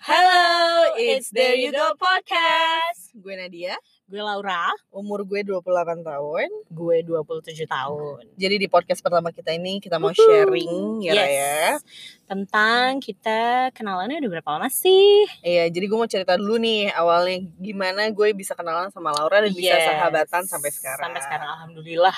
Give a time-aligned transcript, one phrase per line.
[0.00, 3.16] Hello, it's There You Go Podcast.
[3.16, 3.76] Gue Nadia,
[4.10, 6.48] Gue Laura, umur gue 28 tahun.
[6.66, 8.26] gue 27 tahun.
[8.34, 11.30] Jadi di podcast pertama kita ini kita mau sharing ya Raya.
[11.30, 11.78] Yes.
[12.26, 15.30] Tentang kita kenalannya udah berapa lama sih?
[15.46, 19.54] Iya, jadi gue mau cerita dulu nih awalnya gimana gue bisa kenalan sama Laura dan
[19.54, 19.86] bisa Yes.
[19.86, 21.06] sahabatan sampai sekarang.
[21.06, 22.16] Sampai sekarang alhamdulillah.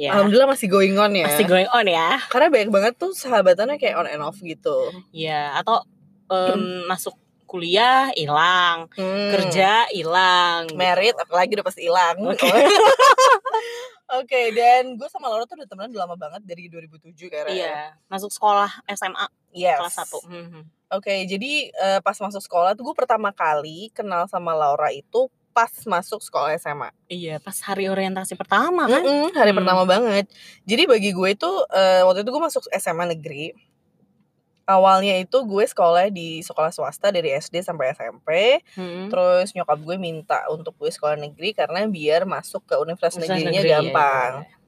[0.00, 0.10] Ya.
[0.16, 1.28] Alhamdulillah masih going on ya.
[1.28, 2.16] Masih going on ya.
[2.32, 4.88] Karena banyak banget tuh sahabatannya kayak on and off gitu.
[5.12, 5.84] Ya, atau
[6.32, 7.12] em, masuk
[7.54, 9.30] kuliah hilang, Hmm.
[9.30, 10.66] kerja hilang.
[10.66, 10.74] gitu.
[10.74, 12.18] merit apalagi udah pasti hilang.
[12.26, 12.50] Oke.
[14.14, 17.46] Oke, dan gue sama Laura tuh udah temenan udah lama banget dari 2007 kan.
[17.46, 17.54] Raya?
[17.54, 19.78] Iya, masuk sekolah SMA Yes.
[19.80, 20.18] kelas 1.
[20.24, 20.60] Mhm.
[20.92, 25.70] Oke, jadi eh, pas masuk sekolah tuh gue pertama kali kenal sama Laura itu pas
[25.84, 26.90] masuk sekolah SMA.
[27.06, 28.98] Iya, pas hari orientasi pertama kan.
[29.00, 29.58] Mm-mm, hari Hmm.
[29.58, 30.26] pertama banget.
[30.62, 33.54] Jadi bagi gue itu eh, waktu itu gue masuk SMA negeri.
[34.64, 38.28] Awalnya itu gue sekolah di sekolah swasta dari SD sampai SMP.
[38.80, 39.12] Mhm.
[39.12, 43.60] Terus nyokap gue minta untuk gue sekolah negeri karena biar masuk ke universitas, Universitas negerinya
[43.60, 44.32] negeri, ya, gampang.
[44.40, 44.62] ya, ya.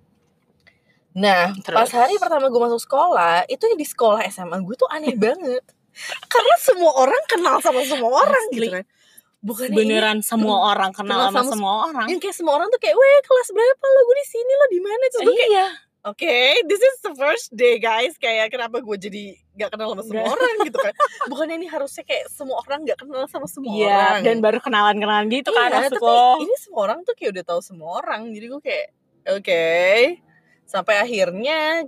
[1.16, 1.96] Nah, pas Terus?
[1.96, 5.64] hari pertama gue masuk sekolah, itu di sekolah SMA gue tuh aneh banget.
[6.32, 8.76] Karena semua orang kenal sama semua orang gitu Asli.
[8.76, 8.84] kan.
[9.40, 12.06] Bukan ini Beneran semua orang kenal kenal sama sama semua orang.
[12.10, 14.00] yang kayak semua orang tuh kayak, "Weh, kelas berapa lo?
[14.04, 15.70] Gue di sini lo di mana?" Gue kayak,
[16.06, 16.08] Iya.
[16.08, 19.24] "Oke, this is the first day, guys." Kayak kenapa gue jadi
[19.56, 20.94] gak kenal sama semua orang gitu kan.
[21.26, 24.22] Bukannya ini harusnya kayak semua orang gak kenal sama semua Iya, orang.
[24.22, 26.24] dan baru kenalan-kenalan gitu kan Iya, maksud tapi lo.
[26.40, 28.20] ini semua orang tuh kayak udah tahu semua orang.
[28.30, 28.86] Jadi gue kayak,
[29.32, 29.64] "Oke."
[30.64, 31.86] Sampai akhirnya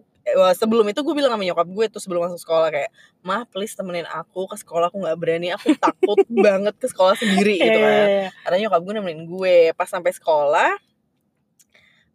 [0.54, 4.04] sebelum itu gue bilang sama nyokap gue tuh sebelum masuk sekolah kayak mah please temenin
[4.04, 8.28] aku ke sekolah aku nggak berani aku takut banget ke sekolah sendiri gitu kan Iya.
[8.44, 10.76] karena nyokap gue nemenin gue pas sampai sekolah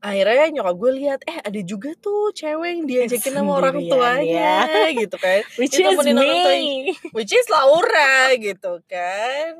[0.03, 4.67] akhirnya nyokap gue lihat eh ada juga tuh cewek yang diajakin sama orang tuanya
[4.99, 6.43] gitu kan Which Dia is temenin orang me.
[6.43, 6.93] tuanya.
[7.15, 9.51] which is Laura gitu kan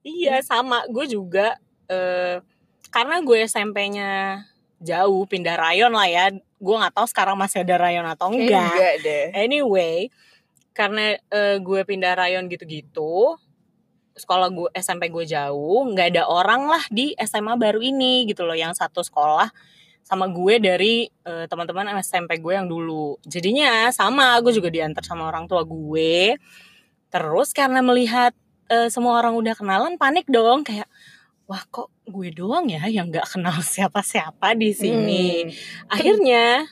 [0.00, 0.88] Iya, sama.
[0.88, 2.40] Gue juga eh
[2.88, 4.40] karena gue SMP-nya
[4.80, 6.32] jauh pindah rayon lah ya.
[6.56, 8.64] Gue nggak tahu sekarang masih ada rayon atau enggak.
[8.72, 10.08] enggak deh Anyway,
[10.72, 13.36] karena eh, gue pindah rayon gitu-gitu,
[14.16, 18.56] sekolah gue SMP gue jauh, nggak ada orang lah di SMA baru ini gitu loh
[18.56, 19.50] yang satu sekolah
[20.02, 23.18] sama gue dari eh, teman-teman SMP gue yang dulu.
[23.22, 26.34] Jadinya sama, gue juga diantar sama orang tua gue.
[27.10, 28.34] Terus karena melihat
[28.70, 30.90] eh, semua orang udah kenalan, panik dong kayak
[31.50, 35.50] wah kok gue doang ya yang nggak kenal siapa-siapa di sini Hmm.
[35.90, 36.62] akhirnya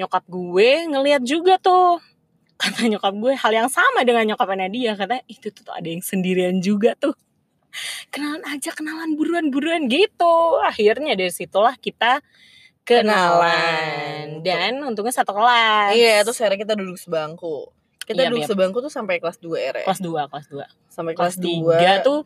[0.00, 2.00] nyokap gue ngeliat juga tuh
[2.58, 6.58] kata nyokap gue hal yang sama dengan nyokapnya dia kata itu tuh ada yang sendirian
[6.58, 7.14] juga tuh
[8.10, 12.18] kenalan aja kenalan buruan-buruan gitu akhirnya dari situlah kita
[12.82, 14.42] kenalan Kenalan.
[14.42, 17.68] dan untungnya satu kelas Iya, terus akhirnya kita duduk sebangku.
[18.00, 18.48] Kita Iya, duduk iya.
[18.48, 22.00] sebangku tuh sampai kelas 2 ya, kelas 2 kelas 2 Sampai kelas kelas 2.
[22.00, 22.24] 3 tuh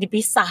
[0.00, 0.48] dipisah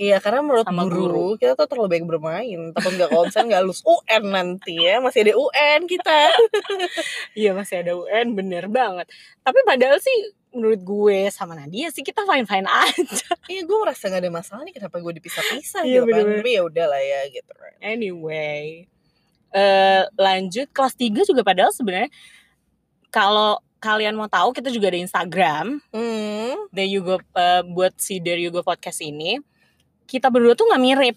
[0.00, 2.72] Iya, karena menurut sama guru, kita tuh terlalu baik bermain.
[2.72, 4.96] Takut gak konsen, gak lulus UN nanti ya.
[5.04, 6.32] Masih ada UN kita.
[7.38, 9.06] iya masih ada UN bener banget
[9.42, 14.10] tapi padahal sih menurut gue sama Nadia sih kita fine fine aja Iya, gue merasa
[14.10, 16.24] gak ada masalah nih kenapa gue dipisah-pisah Iya, gitu kan.
[16.42, 17.52] Tapi ya udahlah ya gitu.
[17.80, 18.86] Anyway,
[19.50, 22.10] eh lanjut kelas 3 juga padahal sebenarnya
[23.10, 26.54] kalau kalian mau tahu kita juga ada Instagram, Hmm.
[26.70, 29.38] There You Go eh, buat si There You Go podcast ini.
[30.10, 31.16] Kita berdua tuh nggak mirip.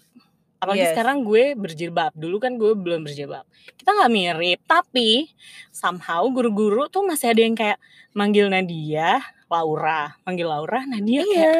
[0.62, 0.92] Apalagi Yes.
[0.94, 2.14] sekarang gue berjilbab.
[2.14, 3.44] Dulu kan gue belum berjilbab.
[3.74, 5.28] Kita nggak mirip, tapi
[5.68, 7.76] somehow guru-guru tuh masih ada yang kayak
[8.16, 11.58] manggil Nadia, Laura, manggil Laura, Nadia kayak, Iya.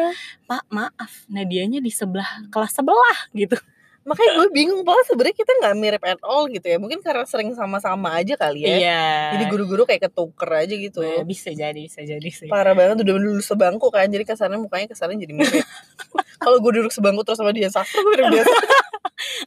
[0.48, 3.58] "Pak, maaf, Nadianya di sebelah kelas sebelah." gitu.
[4.04, 6.76] Makanya gue bingung banget sebenarnya kita gak mirip at all gitu ya.
[6.76, 8.76] Mungkin karena sering sama-sama aja kali ya.
[8.76, 9.04] Iya.
[9.36, 11.00] Jadi guru-guru kayak ketuker aja gitu.
[11.00, 12.52] Eh, bisa jadi, bisa jadi sih.
[12.52, 14.04] Parah banget udah dulu sebangku kan.
[14.06, 15.64] Jadi kesannya mukanya kesannya jadi mirip.
[16.44, 18.44] Kalau gue duduk sebangku terus sama dia sastra gue mirip dia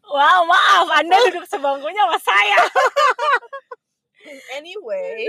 [0.08, 2.60] Wow, maaf, Anda duduk sebangkunya sama saya.
[4.52, 5.24] Anyway,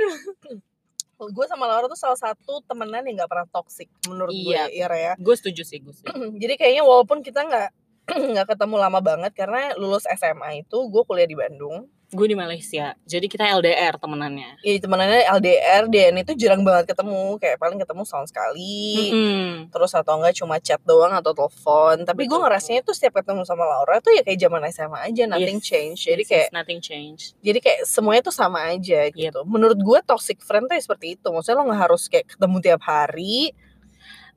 [1.19, 4.67] gue sama Laura tuh salah satu temenan yang gak pernah toxic menurut Iya.
[4.67, 5.13] gue, ya Raya.
[5.15, 6.15] gue setuju sih, gue setuju.
[6.43, 7.69] Jadi kayaknya walaupun kita nggak
[8.33, 11.87] nggak ketemu lama banget karena lulus SMA itu gue kuliah di Bandung.
[12.09, 12.97] gue di Malaysia.
[13.05, 14.65] Jadi kita LDR temenannya.
[14.65, 17.37] Iya temenannya LDR dan itu jarang banget ketemu.
[17.37, 18.81] Kayak paling ketemu setahun sekali.
[19.13, 19.69] Mm-mm.
[19.69, 22.09] terus atau enggak cuma chat doang atau telepon.
[22.09, 25.61] Tapi gue ngerasanya tuh setiap ketemu sama Laura tuh ya kayak zaman SMA aja nothing
[25.61, 25.69] Yes.
[25.69, 25.99] change.
[26.09, 27.21] Jadi Yes, kayak nothing change.
[27.45, 29.41] jadi kayak semuanya tuh sama aja gitu.
[29.45, 31.29] Menurut gue toxic friend tuh ya seperti itu.
[31.29, 33.53] Maksudnya lo nggak harus kayak ketemu tiap hari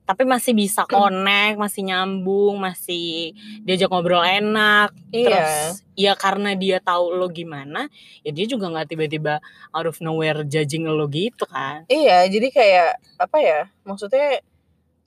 [0.02, 3.32] tapi masih bisa connect masih nyambung masih
[3.62, 4.90] diajak ngobrol enak.
[5.14, 5.28] Iya.
[5.30, 5.52] Terus
[5.92, 7.86] ya karena dia tahu lo gimana
[8.24, 9.38] ya dia juga nggak tiba-tiba
[9.70, 11.86] out of nowhere judging lo gitu kan.
[11.86, 14.42] Iya jadi kayak apa ya maksudnya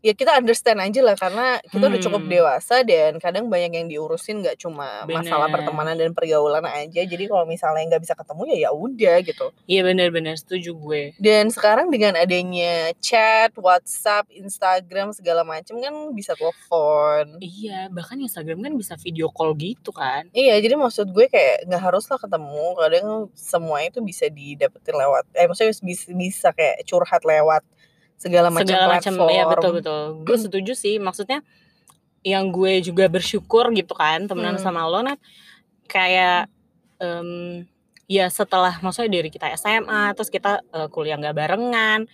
[0.05, 2.29] ya kita understand aja lah karena kita udah cukup Hmm.
[2.29, 5.55] dewasa dan kadang banyak yang diurusin nggak cuma masalah Bener.
[5.57, 9.81] pertemanan dan pergaulan aja jadi kalau misalnya nggak bisa ketemu ya ya udah gitu iya
[9.81, 17.41] benar-benar setuju gue Dan sekarang dengan adanya chat, WhatsApp, Instagram segala macam kan bisa telepon.
[17.41, 21.81] iya bahkan Instagram kan bisa video call gitu kan Iya, jadi maksud gue kayak nggak
[21.81, 22.65] harus lah ketemu.
[22.75, 25.23] Kadang semua itu bisa didapetin lewat.
[25.31, 27.63] Eh, maksudnya bisa, bisa kayak curhat lewat
[28.15, 31.39] segala macam segala macam ya betul betul gue setuju sih maksudnya
[32.25, 34.63] yang gue juga bersyukur gitu kan temenan Hmm.
[34.63, 35.21] sama lo Nat
[35.85, 36.49] kayak
[36.97, 37.63] em,
[38.09, 42.09] ya setelah maksudnya dari kita SMA terus kita eh, kuliah nggak barengan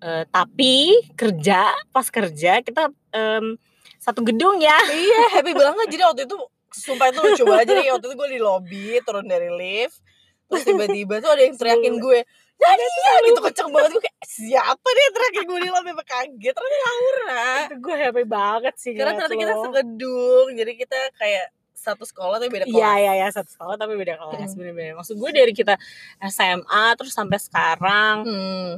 [0.00, 3.58] eh, tapi kerja pas kerja kita em,
[4.00, 5.86] satu gedung ya iya, happy banget.
[5.92, 6.36] Jadi waktu itu
[6.72, 7.66] sumpah itu lucu banget.
[7.68, 10.00] Jadi waktu itu gue di lobby turun dari lift.
[10.48, 12.24] Terus tiba-tiba tuh ada yang teriakin gue.
[12.60, 17.44] Nadia gitu kenceng banget gue kayak siapa nih teriakin gue di Sampai kaget ternyata Laura
[17.64, 22.52] Itu gue happy banget sih karena ternyata kita segedung jadi kita kayak satu sekolah tapi
[22.52, 24.58] beda kelas Iya iya iya satu sekolah tapi beda kelas Hmm.
[24.60, 24.92] bener-bener.
[24.94, 25.80] Maksud gue dari kita
[26.20, 28.70] SMA terus sampai sekarang Hmm.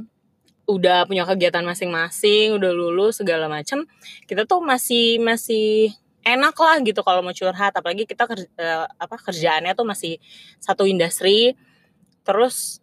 [0.63, 3.83] udah punya kegiatan masing-masing, udah lulus segala macam,
[4.25, 5.91] kita tuh masih masih
[6.23, 7.75] enak lah gitu kalau mau curhat.
[7.75, 10.23] Apalagi kita kerja, eh, apa kerjaannya tuh masih
[10.63, 11.59] satu industri.
[12.23, 12.79] Terus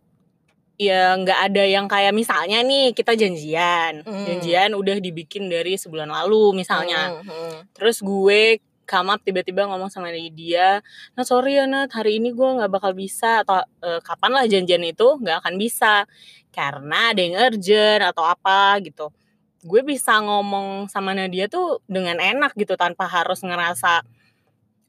[0.79, 4.23] ya nggak ada yang kayak misalnya nih kita janjian, Hmm.
[4.23, 7.19] janjian udah dibikin dari sebulan lalu misalnya.
[7.19, 7.53] Hmm, hmm.
[7.75, 10.81] Terus gue up tiba-tiba ngomong sama dia,
[11.13, 14.81] nah sorry ya Nat, hari ini gue nggak bakal bisa atau "E, kapan lah janjian
[14.81, 16.09] itu nggak akan bisa
[16.49, 19.13] karena ada yang urgent atau apa gitu.
[19.61, 24.01] Gue bisa ngomong sama Nadia tuh dengan enak gitu tanpa harus ngerasa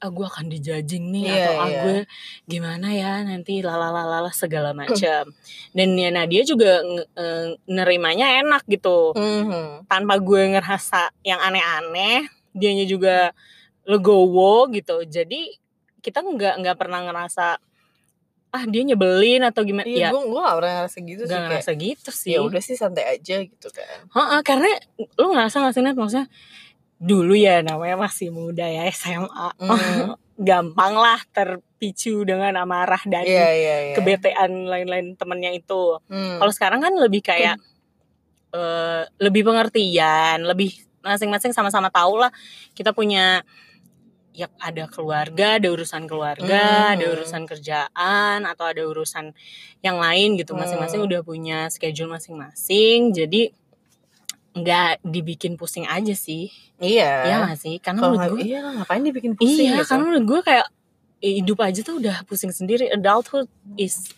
[0.01, 1.81] ah gue akan dijajing nih Iya, atau ah iya.
[1.83, 1.99] gue
[2.47, 5.29] gimana ya nanti lalalalala segala macam.
[5.71, 9.85] Dan ya Nadia juga nge- eh, nerimanya enak gitu Mhm.
[9.87, 13.37] tanpa gue ngerasa yang aneh-aneh dianya juga
[13.85, 15.53] legowo gitu jadi
[15.99, 17.61] kita nggak nggak pernah ngerasa
[18.51, 21.39] ah dia nyebelin atau gimana Iya, ya gue gue gak pernah ngerasa gitu sih nggak
[21.39, 23.99] kayak ngerasa gitu sih ya udah sih santai aja gitu kan.
[24.11, 24.67] Ha-ha, karena
[25.15, 26.27] lu ngerasa nggak sih Nat maksudnya
[27.01, 30.13] dulu ya namanya masih muda ya SMA Hmm.
[30.41, 33.95] gampang lah terpicu dengan amarah dan Iya iya iya.
[33.97, 36.37] kebetean lain-lain temennya itu Hmm.
[36.37, 37.57] Kalau sekarang kan lebih kayak
[38.51, 42.29] eh, lebih pengertian, lebih masing-masing sama-sama tahu lah
[42.77, 43.41] kita punya
[44.31, 46.93] ya ada keluarga, ada urusan keluarga, Hmm.
[46.97, 49.33] ada urusan kerjaan atau ada urusan
[49.81, 50.53] yang lain gitu.
[50.53, 50.65] Hmm.
[50.65, 53.13] Masing-masing udah punya schedule masing-masing.
[53.13, 53.53] Jadi
[54.61, 56.53] nggak dibikin pusing aja sih.
[56.77, 57.13] Iya.
[57.29, 57.77] Iya gak sih?
[57.79, 59.89] Karena menurut gue iya ngapain dibikin pusing Iya, gitu.
[59.89, 60.67] karena menurut gue kayak
[61.21, 62.89] hidup aja tuh udah pusing sendiri.
[62.89, 64.09] Adulthood is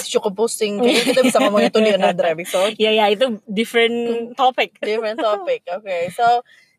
[0.00, 0.78] cukup pusing.
[0.78, 2.72] Kayaknya kita bisa ngomong itu di another episode.
[2.78, 3.94] ya ya itu different
[4.34, 4.78] topic.
[4.78, 5.66] Different topic.
[5.76, 6.24] Oke, so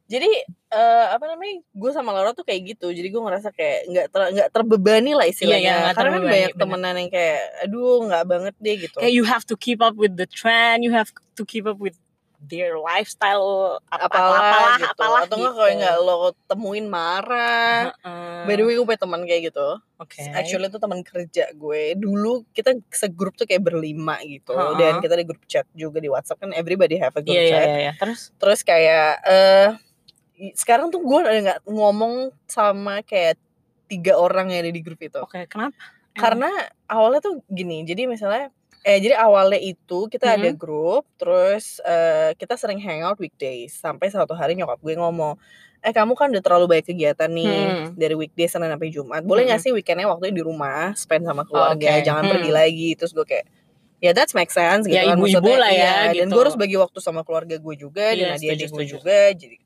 [0.07, 0.27] jadi
[0.71, 1.63] eh, apa namanya?
[1.71, 2.91] Gue sama Laura tuh kayak gitu.
[2.91, 5.59] Jadi gue ngerasa kayak nggak ter, nggak terbebani lah istilahnya.
[5.59, 6.59] Iya, iya, nggak Karena kan banyak bener.
[6.59, 8.97] temenan yang kayak, aduh nggak banget deh gitu.
[8.99, 11.95] kayak you have to keep up with the trend, you have to keep up with
[12.41, 14.89] their lifestyle apa apalah, apalah gitu.
[14.97, 15.61] apalah Atau nggak gitu.
[15.61, 16.15] kalau nggak lo
[16.49, 17.93] temuin marah.
[18.01, 18.43] Heeh.
[18.49, 19.67] By the way, gue punya teman kayak gitu.
[20.01, 20.21] Oke.
[20.33, 21.81] Actually itu teman kerja gue.
[21.95, 24.57] Dulu kita segrup tuh kayak berlima gitu.
[24.57, 24.73] Ha-ha.
[24.73, 27.51] Dan kita di grup chat juga di WhatsApp kan everybody have a group Iya iya
[27.53, 27.67] chat.
[27.69, 27.91] iya iya.
[28.01, 29.69] Terus Terus kayak eh
[30.57, 33.37] sekarang tuh gue ada nggak ngomong sama kayak
[33.85, 35.21] tiga orang yang ada di grup itu.
[35.21, 35.77] oke, kenapa?
[36.17, 36.49] Karena
[36.89, 37.85] awalnya tuh gini.
[37.85, 38.49] Jadi misalnya
[38.81, 40.57] eh jadi awalnya itu kita ada Mhm.
[40.57, 43.73] grup, terus eh, kita sering hangout weekdays.
[43.73, 45.37] Sampai satu hari nyokap gue ngomong,
[45.79, 47.87] eh kamu kan udah terlalu banyak kegiatan nih Hmm.
[47.93, 49.21] dari weekday Senin sampai Jumat.
[49.21, 49.65] Boleh nggak Mhm.
[49.65, 52.33] sih weekendnya waktunya di rumah, spend sama keluarga, Oke, jangan hmm.
[52.33, 52.89] pergi lagi.
[52.97, 53.45] Terus gue kayak
[53.99, 56.33] ya that's make sense gitu Ya, kan ibu-ibu maksudnya lah ya, dan gitu.
[56.33, 59.57] gue harus bagi waktu sama keluarga gue juga Iya, dan dia setuju, gue juga jadi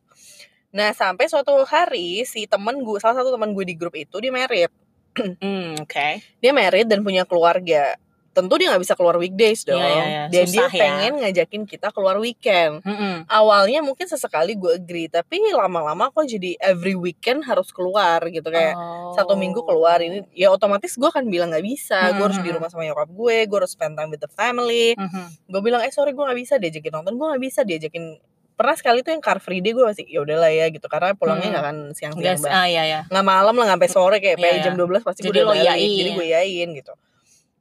[0.76, 4.28] nah sampai suatu hari si temen gue salah satu teman gue di grup itu dia
[4.28, 4.68] married
[5.16, 6.08] Hmm, oke.
[6.44, 7.96] dia married dan punya keluarga
[8.36, 9.80] tentu dia nggak bisa keluar weekdays dong.
[9.80, 10.24] Iya, iya, iya.
[10.28, 10.68] Dan dia ya.
[10.68, 12.84] pengen ngajakin kita keluar weekend.
[12.84, 13.24] Mm-mm.
[13.26, 18.76] Awalnya mungkin sesekali gue agree, tapi lama-lama kok jadi every weekend harus keluar gitu kayak
[19.14, 22.68] satu minggu keluar ini ya otomatis gue akan bilang nggak bisa gue harus di rumah
[22.68, 25.48] sama nyokap gue gue harus spend time with the family Mhm.
[25.48, 28.20] gue bilang eh sorry gue nggak bisa diajakin nonton gue nggak bisa diajakin
[28.52, 31.46] pernah sekali tuh yang car free day gue masih ya udahlah ya gitu karena pulangnya
[31.46, 31.54] Hmm.
[31.54, 33.00] nggak akan siang-siang banget ah iya ya.
[33.06, 34.66] nggak malam lah nggak sampai sore kayak Iya, kayak iya.
[34.66, 35.96] jam 12 pasti gue udah balik iyain.
[35.96, 36.94] jadi gue yain gitu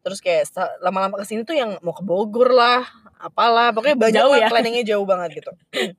[0.05, 0.45] terus kayak
[0.79, 2.85] lama-lama ke sini tuh yang mau ke Bogor lah
[3.17, 4.49] apalah pokoknya banyak Jauh ya.
[4.53, 5.53] planningnya jauh banget gitu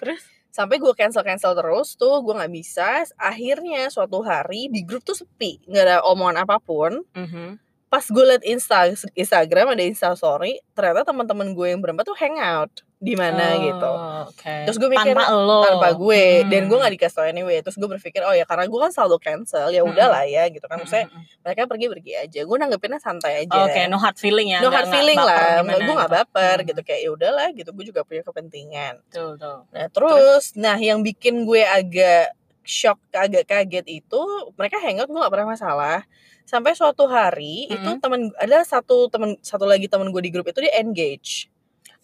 [0.00, 5.00] Terus sampai gue cancel cancel terus tuh gue nggak bisa akhirnya suatu hari di grup
[5.00, 7.56] tuh sepi nggak ada omongan apa pun Mhm.
[7.88, 12.68] Pas gue liat Insta Instagram ada Insta story ternyata teman-teman gue yang berempat tuh hangout
[12.98, 13.90] di mana Oh, gitu
[14.28, 14.54] Oke.
[14.66, 15.62] Terus gue mikir, tanpa lo.
[15.62, 16.50] tanpa gue Hmm.
[16.50, 19.16] dan gue nggak dikasih tau anyway terus gue berpikir oh ya karena gue kan selalu
[19.18, 19.94] cancel ya Hmm.
[19.94, 21.22] udahlah ya gitu kan maksudnya Mhm.
[21.40, 24.58] mereka pergi pergi aja gue nanggepinnya santai aja Oke, no hard feeling ya.
[24.58, 26.16] no hard feeling lah gue nggak gitu.
[26.18, 26.66] baper Hmm.
[26.66, 29.58] gitu kayak ya udahlah gitu gue juga punya kepentingan Tuh, tuh.
[29.70, 34.20] Nah terus, nah yang bikin gue agak shock, agak kaget itu
[34.52, 35.98] mereka hangout gue gak pernah masalah.
[36.48, 38.00] Sampai suatu hari itu Mm-mm.
[38.00, 41.52] teman ada satu teman satu lagi teman gue di grup itu dia engage,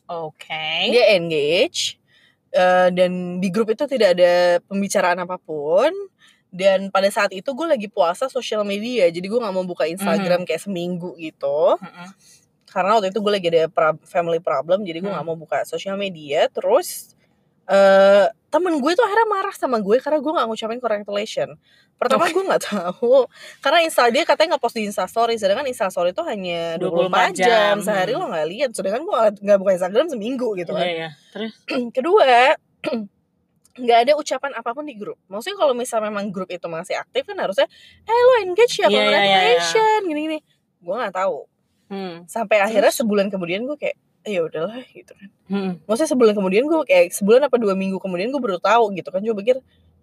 [0.05, 0.93] Oke.
[0.93, 1.97] dia engage
[2.53, 5.89] eh, dan di grup itu tidak ada pembicaraan apa pun.
[6.55, 10.45] Dan pada saat itu gue lagi puasa sosial media, jadi gue nggak mau buka Instagram
[10.45, 12.09] kayak seminggu gitu Mhm.
[12.69, 15.15] karena waktu itu gue lagi ada pra- family problem jadi gue Hmm.
[15.15, 17.14] nggak mau buka sosial media terus
[17.65, 21.49] eh temen gue tuh akhirnya marah sama gue karena gue nggak ngucapin congratulation
[21.95, 23.27] pertama gue nggak tahu
[23.59, 27.41] karena insta dia katanya nggak post di instastory sedangkan instastory itu hanya 24 jam, 24
[27.41, 27.75] jam.
[27.83, 31.09] sehari lo nggak lihat sedangkan gue nggak- nggak buka instagram seminggu gitu Iya, kan iya.
[31.35, 31.53] Terus
[31.97, 32.27] kedua
[33.75, 37.27] nggak ada ucapan apa pun di grup maksudnya kalau misalnya memang grup itu masih aktif
[37.27, 37.67] kan harusnya
[38.07, 39.19] eh lo engage ya Iya, iya, iya, iya.
[39.19, 40.39] congratulation gini gini
[40.79, 41.39] gue nggak tahu
[41.91, 42.15] hmm.
[42.31, 43.03] sampai akhirnya Terus?
[43.03, 45.29] sebulan kemudian gue kayak "Eh, ya udahlah gitu kan.
[45.45, 45.73] Hmm.
[45.85, 49.21] maksudnya sebulan kemudian gue kayak sebulan apa dua minggu kemudian gue baru tahu gitu kan.
[49.21, 49.57] Gue pikir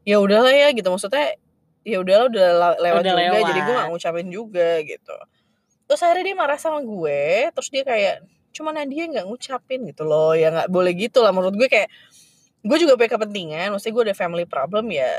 [0.06, 0.88] ya udahlah ya gitu.
[0.88, 1.36] Maksudnya
[1.82, 2.48] ya udahlah udah
[2.78, 3.82] lewat Udah juga jadi gue lewat.
[3.82, 5.16] gak ngucapin juga gitu.
[5.90, 8.16] Terus akhirnya dia marah sama gue terus dia kayak
[8.52, 10.38] cuma Nadia nggak ngucapin gitu loh.
[10.38, 11.34] Ya nggak boleh gitu lah.
[11.34, 11.90] Menurut gue kayak
[12.62, 13.68] gue juga punya kepentingan.
[13.74, 15.10] Maksudnya gue ada family problem ya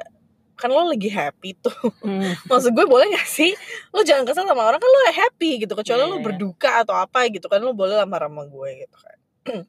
[0.62, 1.74] kan lo lagi happy tuh
[2.06, 2.38] Hmm.
[2.48, 3.50] maksud gue boleh gak sih
[3.90, 6.22] lo jangan kesel sama orang kan lo happy gitu kecuali Iya, lo iya.
[6.22, 9.16] berduka atau apa gitu kan lo boleh lah marah sama gue gitu kan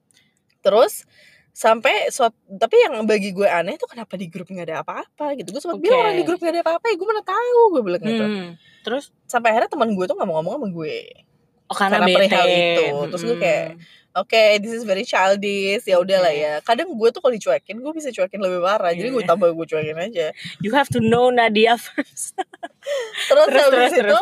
[0.64, 1.10] terus
[1.50, 5.54] sampai suat, tapi yang bagi gue aneh tuh kenapa di grup nggak ada apa-apa gitu
[5.54, 6.04] gue sempat bilang Oke.
[6.04, 8.50] orang di grup nggak ada apa-apa ya gue mana tahu gue bilang gitu Hmm.
[8.84, 10.96] Terus sampai akhirnya teman gue tuh nggak mau ngomong sama gue
[11.64, 12.86] oh karena, Karena perihal itu.
[13.08, 13.66] Terus gue kayak,
[14.14, 15.84] Oke this is very childish.
[15.84, 16.40] Ya udah lah Oke.
[16.40, 16.54] ya.
[16.62, 18.94] Kadang gue tuh kalau dicuekin gue bisa cuekin lebih parah.
[18.94, 19.30] Jadi gue Iya.
[19.30, 20.30] tambah gue cuekin aja.
[20.60, 22.38] You have to know Nadia first.
[23.26, 24.20] terus, Terus, habis terus, itu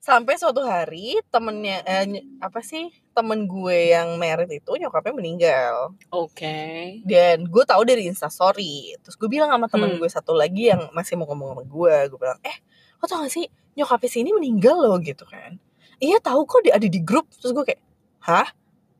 [0.00, 2.08] sampai suatu hari temennya eh,
[2.40, 5.92] apa sih temen gue yang merit itu nyokapnya meninggal.
[6.08, 6.98] Oke.
[7.04, 10.00] dan gue tahu dari instastory terus gue bilang sama temen Hmm.
[10.00, 11.94] gue satu lagi yang masih mau ngomong sama gue.
[12.08, 12.56] Gue bilang eh
[12.96, 13.44] lo tau gak sih
[13.76, 15.60] nyokapnya sini meninggal loh gitu kan.
[16.00, 17.28] Iya tahu kok dia ada di grup.
[17.36, 17.82] Terus gue kayak
[18.24, 18.48] hah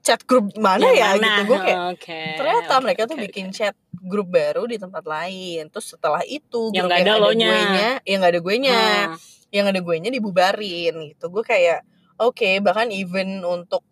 [0.00, 1.20] chat grup mana Yang ya mana?
[1.20, 2.20] gitu gue kayak Oke.
[2.34, 6.72] ternyata oke, mereka tuh oke, bikin chat grup baru di tempat lain terus setelah itu
[6.72, 7.48] Yang nggak ada lo-nya.
[7.48, 9.16] guenya yang gak ada gue nya Hmm.
[9.50, 11.84] yang ada gue nya dibubarin gitu gue kayak
[12.16, 13.84] oke bahkan even untuk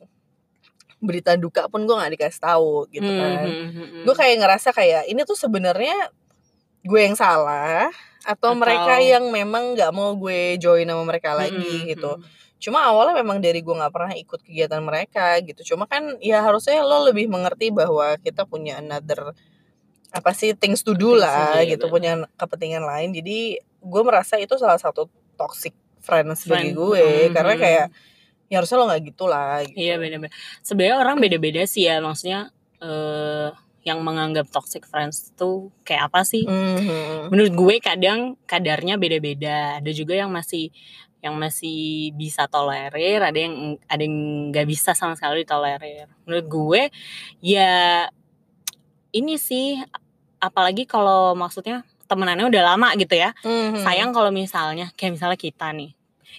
[0.99, 4.03] berita duka pun gue nggak dikasih tahu gitu Hmm, kan hmm, hmm, hmm.
[4.03, 6.11] gue kayak ngerasa kayak ini tuh sebenarnya
[6.81, 7.87] gue yang salah
[8.21, 12.13] atau, Atau- mereka yang memang nggak mau gue join sama mereka lagi hmm, gitu.
[12.59, 16.83] Cuma awalnya memang dari gue nggak pernah ikut kegiatan mereka gitu cuma kan ya harusnya
[16.83, 19.33] lo lebih mengerti bahwa kita punya another
[20.11, 21.95] apa sih things to do Things to lah do, iya, gitu bener.
[21.95, 25.07] punya kepentingan lain jadi gue merasa itu salah satu
[25.39, 25.73] toxic
[26.03, 27.87] friends bagi Friend, gue hmm, karena kayak
[28.49, 29.77] ya harusnya lo nggak gitu lah gitu.
[29.77, 30.33] Iya benar-benar.
[30.65, 32.49] Sebenarnya orang beda-beda sih ya, maksudnya
[32.81, 33.53] eh
[33.87, 36.45] yang menganggap toxic friends tuh kayak apa sih?
[36.45, 37.33] Mhm.
[37.33, 39.81] Menurut gue kadang kadarnya beda-beda.
[39.81, 40.69] Ada juga yang masih
[41.19, 44.17] yang masih bisa tolerir, ada yang ada yang
[44.55, 46.07] nggak bisa sama sekali tolerir.
[46.23, 46.83] Menurut gue
[47.43, 48.07] ya
[49.11, 49.83] ini sih
[50.39, 53.35] apalagi kalau maksudnya temenannya udah lama gitu ya.
[53.43, 53.83] Mhm.
[53.83, 55.93] Sayang kalau misalnya kayak misalnya kita nih.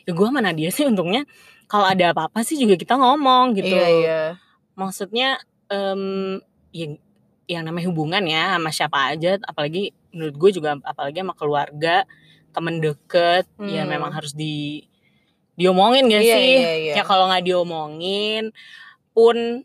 [0.07, 1.27] Ya gue mana dia sih untungnya
[1.69, 3.69] kalau ada apa-apa sih juga kita ngomong gitu.
[3.69, 4.21] iya iya
[4.73, 5.37] Maksudnya
[5.69, 6.39] em
[6.73, 6.87] ya
[7.49, 12.05] yang namanya hubungan ya sama siapa aja apalagi menurut gue juga apalagi sama keluarga,
[12.49, 13.89] temen deket ya Hmm.
[13.89, 14.85] memang harus di
[15.53, 16.53] diomongin gak Iya, sih?
[16.55, 16.93] iya, iya.
[16.99, 18.55] Ya kalau nggak diomongin
[19.11, 19.63] pun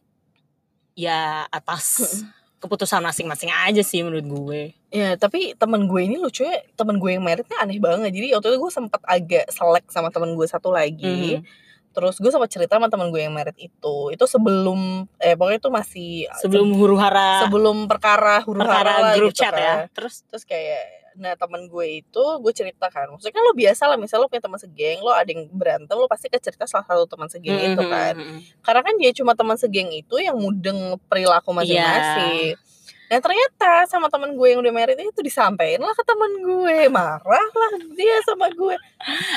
[0.94, 2.22] ya atas
[2.58, 4.62] keputusan masing-masing aja sih menurut gue.
[4.88, 8.08] Ya, tapi temen gue ini lucunya temen gue yang meritnya aneh banget.
[8.10, 11.38] Jadi waktu itu gue sempet agak selek sama temen gue satu lagi.
[11.38, 11.62] Mhm.
[11.94, 15.70] terus gue sempat cerita sama teman gue yang merit itu itu sebelum eh pokoknya itu
[15.70, 16.10] masih
[16.42, 19.62] sebelum huru hara sebelum perkara huru hara perkara grup gitu chat kan.
[19.62, 20.82] ya terus terus kayak
[21.16, 24.42] nah temen gue itu gue cerita kan maksudnya kan lo biasa lah misalnya lo punya
[24.42, 27.76] teman segeng lo ada yang berantem lo pasti ke cerita salah satu teman segeng itu
[27.76, 28.14] Mhm, kan.
[28.14, 28.38] mhm.
[28.60, 32.58] karena kan dia cuma teman segeng itu yang mudeng perilaku masing-masing.
[33.04, 36.88] Nah ternyata sama temen gue yang udah married itu disampaikan lah ke temen gue.
[36.88, 38.74] Marah lah dia sama gue.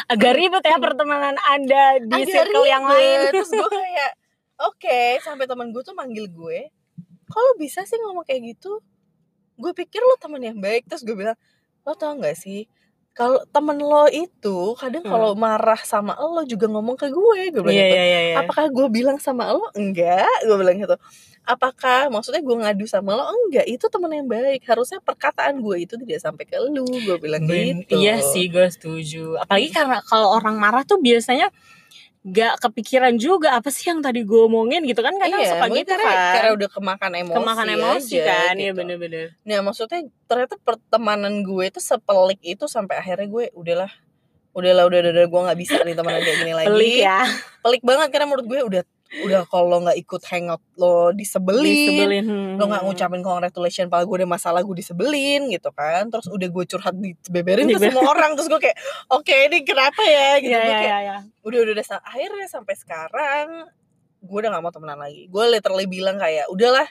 [0.08, 2.96] Agak ribet ya pertemanan anda di Agak circle yang ribet.
[2.96, 3.20] lain.
[3.30, 4.12] Terus gue kayak
[4.64, 6.72] Oke sampai temen gue tuh manggil gue
[7.28, 8.82] Kalau bisa sih ngomong kayak gitu?
[9.54, 11.38] Gue pikir lo temen yang baik Terus gue bilang
[11.88, 12.68] Lo tau gak sih?
[13.16, 15.10] Kalau temen lo itu kadang Hmm.
[15.10, 17.98] kalau marah sama lo juga ngomong ke gue gue bilang iya gitu.
[17.98, 18.36] iya iya iya.
[18.44, 19.72] apakah gue bilang sama lo?
[19.74, 20.94] Enggak gue bilang gitu.
[21.42, 23.26] Apakah maksudnya gue ngadu sama lo?
[23.26, 24.62] Enggak itu temen yang baik.
[24.68, 27.98] Harusnya perkataan gue itu tidak sampai ke lu gue bilang Ben- gitu.
[27.98, 29.40] Iya sih, gue setuju.
[29.42, 31.50] Apalagi karena kalau orang marah tuh biasanya
[32.26, 35.94] gak kepikiran juga apa sih yang tadi gue omongin gitu kan kadang iya suka gitu
[35.96, 36.34] karena, kan.
[36.36, 38.78] karena udah kemakan emosi Kemakan emosi aja, kan, ya gitu.
[38.84, 39.28] bener-bener.
[39.48, 43.92] nah maksudnya ternyata pertemanan gue itu sepelik itu sampai akhirnya gue udahlah
[44.58, 47.22] udahlah udah udah, udah gue nggak bisa nih temenan kayak gini lagi Pelik ya,
[47.62, 48.82] pelik banget karena menurut gue udah
[49.24, 52.24] udah kalau nggak ikut hangout lo disebelin disebelin.
[52.28, 52.54] Hmm.
[52.60, 56.64] lo nggak ngucapin congratulation padahal gue ada masalah gue disebelin gitu kan terus udah gue
[56.68, 58.78] curhat dibeberin ke Dibe- semua orang terus gue kayak
[59.12, 60.98] oke ini kenapa ya gitu gue iya kayak iya.
[61.02, 61.18] iya.
[61.48, 63.48] udah udah udah akhirnya sampai sekarang
[64.18, 66.88] gue udah gak mau temenan lagi gue literally bilang kayak udahlah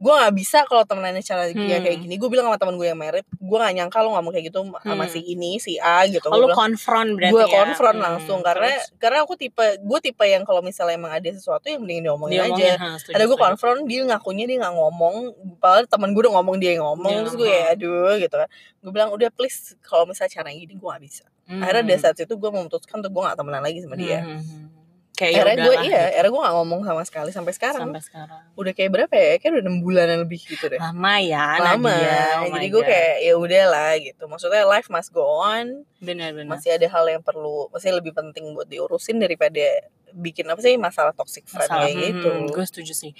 [0.00, 1.60] gue gak bisa kalau temenannya cara Hmm.
[1.60, 2.16] kayak gini.
[2.16, 4.80] Gue bilang sama temen gue yang merit gue gak nyangka lo ngomong kayak gitu sama
[4.80, 5.04] Hmm.
[5.06, 6.24] si ini si A gitu.
[6.26, 7.52] Oh, bilang konfront berarti gue ya.
[7.52, 8.40] konfront Hmm, langsung.
[8.40, 8.96] karena terus.
[8.96, 12.48] Karena aku tipe gue tipe yang kalau misalnya emang ada sesuatu yang mending diomongin dia
[12.48, 12.70] aja.
[12.74, 15.14] ha, setuju, ada gue konfront dia ngakunya dia nggak ngomong.
[15.60, 17.12] Padahal teman gue udah ngomong dia yang ngomong.
[17.12, 18.48] Dia terus gue ya aduh gitu kan.
[18.80, 21.24] Gue bilang udah please kalau misalnya cara gini gue gak bisa.
[21.44, 21.60] Hmm.
[21.60, 24.22] akhirnya dari saat itu gue memutuskan untuk gue gak temenan lagi sama dia.
[24.22, 24.79] Hmm, hmm, hmm.
[25.20, 26.00] Kayak ya akhirnya gue iya gitu.
[26.00, 28.40] akhirnya gue gak ngomong sama sekali sampai sekarang sampai sekarang.
[28.56, 32.24] udah kayak berapa ya kayak udah enam bulanan lebih gitu deh Lama ya, lama Nadia.
[32.40, 36.48] Oh jadi gue kayak ya udahlah gitu maksudnya life must go on benar-benar.
[36.48, 39.84] masih ada hal yang perlu masih lebih penting buat diurusin daripada
[40.16, 43.12] bikin apa sih masalah toxic friend Masalah, kayak gitu hmm, gue setuju sih.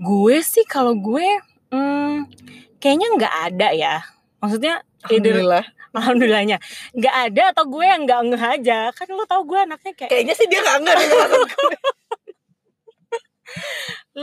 [0.00, 1.26] Gue sih kalau gue,
[1.74, 2.24] hmm,
[2.80, 3.96] kayaknya nggak ada ya.
[4.38, 5.64] Maksudnya, alhamdulillah
[5.98, 6.58] alhamdulillahnya
[6.94, 8.78] nggak ada atau gue yang nggak ngeh aja.
[8.92, 10.94] Kan lo tau gue anaknya kayak kayaknya sih dia gak gue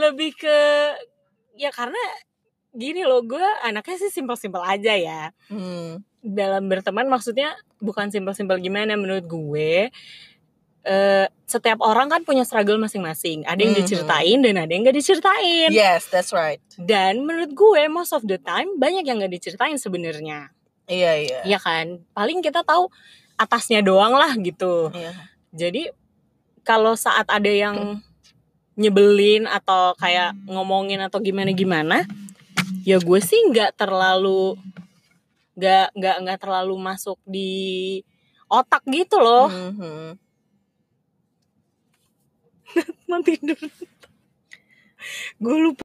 [0.06, 0.58] lebih ke
[1.56, 1.98] ya karena
[2.76, 5.22] gini loh gue anaknya sih simpel-simpel aja ya.
[5.48, 6.04] hmm.
[6.26, 9.94] Dalam berteman maksudnya bukan simpel-simpel gimana menurut gue.
[10.86, 13.42] Eh, setiap orang kan punya struggle masing-masing.
[13.42, 13.80] Ada yang Mhm.
[13.82, 15.70] diceritain dan ada yang nggak diceritain.
[15.72, 20.54] yes that's right Dan menurut gue most of the time banyak yang gak diceritain sebenarnya.
[20.86, 21.86] iya iya Iya kan?
[22.12, 22.86] Paling kita tahu
[23.34, 24.88] atasnya doang lah gitu.
[24.90, 25.12] Iya.
[25.50, 25.82] Jadi
[26.62, 27.98] kalau saat ada yang
[28.74, 32.04] nyebelin atau kayak ngomongin atau gimana gimana,
[32.82, 34.54] ya gue sih nggak terlalu
[35.56, 38.04] nggak nggak nggak terlalu masuk di
[38.46, 39.48] otak gitu loh.
[39.48, 40.20] Mhm.
[43.10, 43.56] Mau tidur.
[45.38, 45.84] gue lupa.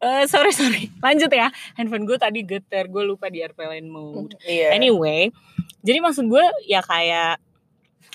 [0.00, 1.52] Eh sorry sorry, lanjut ya.
[1.76, 4.32] Handphone gue tadi getar, gue lupa di airplane mode.
[4.42, 4.72] Iya.
[4.72, 5.28] Anyway,
[5.84, 7.36] jadi maksud gue ya kayak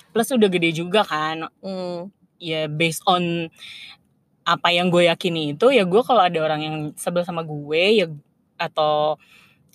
[0.10, 1.46] plus udah gede juga kan.
[1.62, 2.10] Hmm.
[2.42, 3.54] Ya based on
[4.46, 8.06] apa yang gue yakini itu ya gue kalau ada orang yang sebel sama gue ya
[8.58, 9.18] atau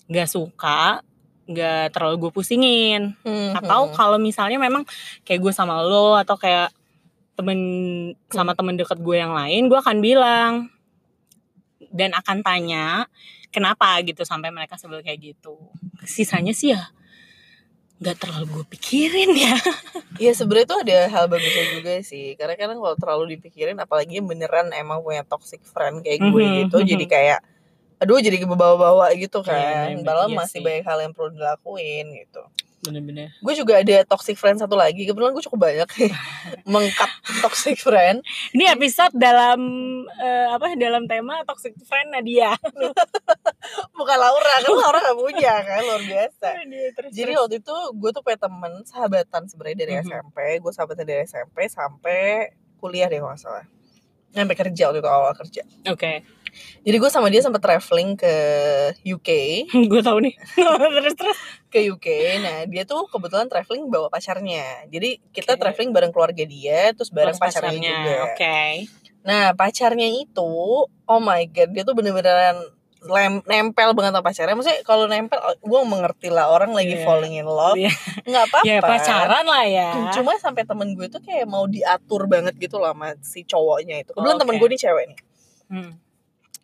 [0.07, 1.03] nggak suka
[1.51, 3.59] nggak terlalu gue pusingin Mhm.
[3.59, 4.87] atau kalau misalnya memang
[5.27, 6.71] kayak gue sama lo atau kayak
[7.35, 7.59] temen
[8.29, 10.53] sama temen deket gue yang lain gue akan bilang.
[11.91, 13.11] Dan akan tanya
[13.51, 15.59] kenapa gitu sampai mereka sebel kayak gitu.
[16.03, 16.91] Sisanya sih ya
[18.01, 19.53] nggak terlalu gue pikirin ya.
[20.21, 22.33] Iya sebenarnya tuh ada hal bagusnya juga sih.
[22.37, 26.77] Karena kadang kalau terlalu dipikirin Apalagi beneran emang punya toxic friend kayak gue Mhm, gitu
[26.81, 26.89] mhm.
[26.89, 27.41] Jadi kayak
[28.01, 29.89] Aduh jadi kebawa-bawa gitu Iya, kan.
[29.93, 30.65] iya, Padahal iya masih sih.
[30.65, 32.43] banyak hal yang perlu dilakuin gitu
[32.81, 35.89] bener-bener Gue juga ada toxic friend satu lagi Kebetulan gue cukup banyak
[36.67, 39.61] Mengkat toxic friend ini episode dalam
[40.15, 42.57] eh, apa dalam tema toxic friend Nadia
[43.99, 46.49] Bukan Laura Kan Laura gak punya kan Luar biasa
[46.91, 47.41] Terus, Jadi terus.
[47.41, 50.03] waktu itu gue tuh punya temen sahabatan sebenarnya dari Mhm.
[50.03, 50.39] SMP.
[50.59, 53.67] Gue sahabatan dari SMP sampai kuliah deh kalau salah.
[54.31, 55.63] Sampai kerja waktu itu awal kerja.
[55.85, 56.13] oke
[56.81, 58.35] Jadi gue sama dia sempat traveling ke
[59.03, 59.29] UK,
[59.91, 60.35] gue tahu nih
[60.97, 62.07] terus terus ke UK.
[62.39, 64.87] Nah dia tuh kebetulan traveling bawa pacarnya.
[64.87, 65.61] Jadi kita Oke.
[65.61, 68.15] traveling bareng keluarga dia, terus bareng Plus pacarnya, juga.
[68.27, 68.59] oke
[69.21, 70.53] Nah pacarnya itu,
[70.87, 72.57] oh my god, dia tuh bener-beneran
[73.01, 77.05] lem- nempel banget sama pacarnya maksudnya kalau nempel gue mengerti lah orang lagi Iya.
[77.07, 77.89] falling in love Iya.
[78.23, 79.89] nggak apa-apa ya pacaran lah ya
[80.21, 84.13] cuma sampai temen gue tuh kayak mau diatur banget gitu loh sama si cowoknya itu
[84.13, 84.61] kebetulan Oh, temen oke.
[84.61, 85.19] gue nih cewek nih
[85.71, 85.93] Hmm.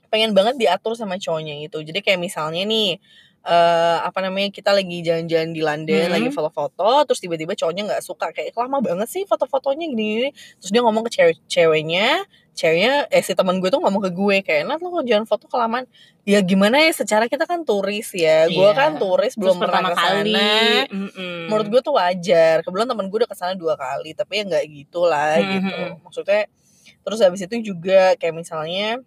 [0.07, 2.99] Pengen banget diatur sama cowoknya itu jadi kayak misalnya nih
[3.47, 6.15] eh apa namanya kita lagi jalan-jalan di London Hmm.
[6.19, 10.83] lagi foto-foto terus tiba-tiba cowoknya nggak suka kayak lama banget sih foto-fotonya gini, terus dia
[10.83, 12.27] ngomong ke cewek ceweknya
[12.59, 15.87] ceweknya eh si teman gue tuh ngomong ke gue kayak Nat lo jangan foto kelamaan
[16.27, 18.73] ya gimana ya secara kita kan turis ya gue Iya.
[18.73, 20.35] kan turis belum Terus pernah ke sana kali
[20.91, 21.37] mm-mm.
[21.47, 24.65] menurut gue tuh wajar kebetulan temen gue udah ke sana dua kali tapi ya nggak
[24.73, 25.47] gitu lah Mhm.
[25.55, 25.71] gitu
[26.03, 26.43] maksudnya
[27.05, 28.99] terus habis itu juga kayak misalnya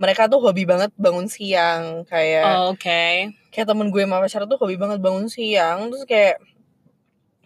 [0.00, 3.04] mereka tuh hobi banget bangun siang kayak Oh, oke
[3.52, 6.40] kayak temen gue sama pacar tuh hobi banget bangun siang terus kayak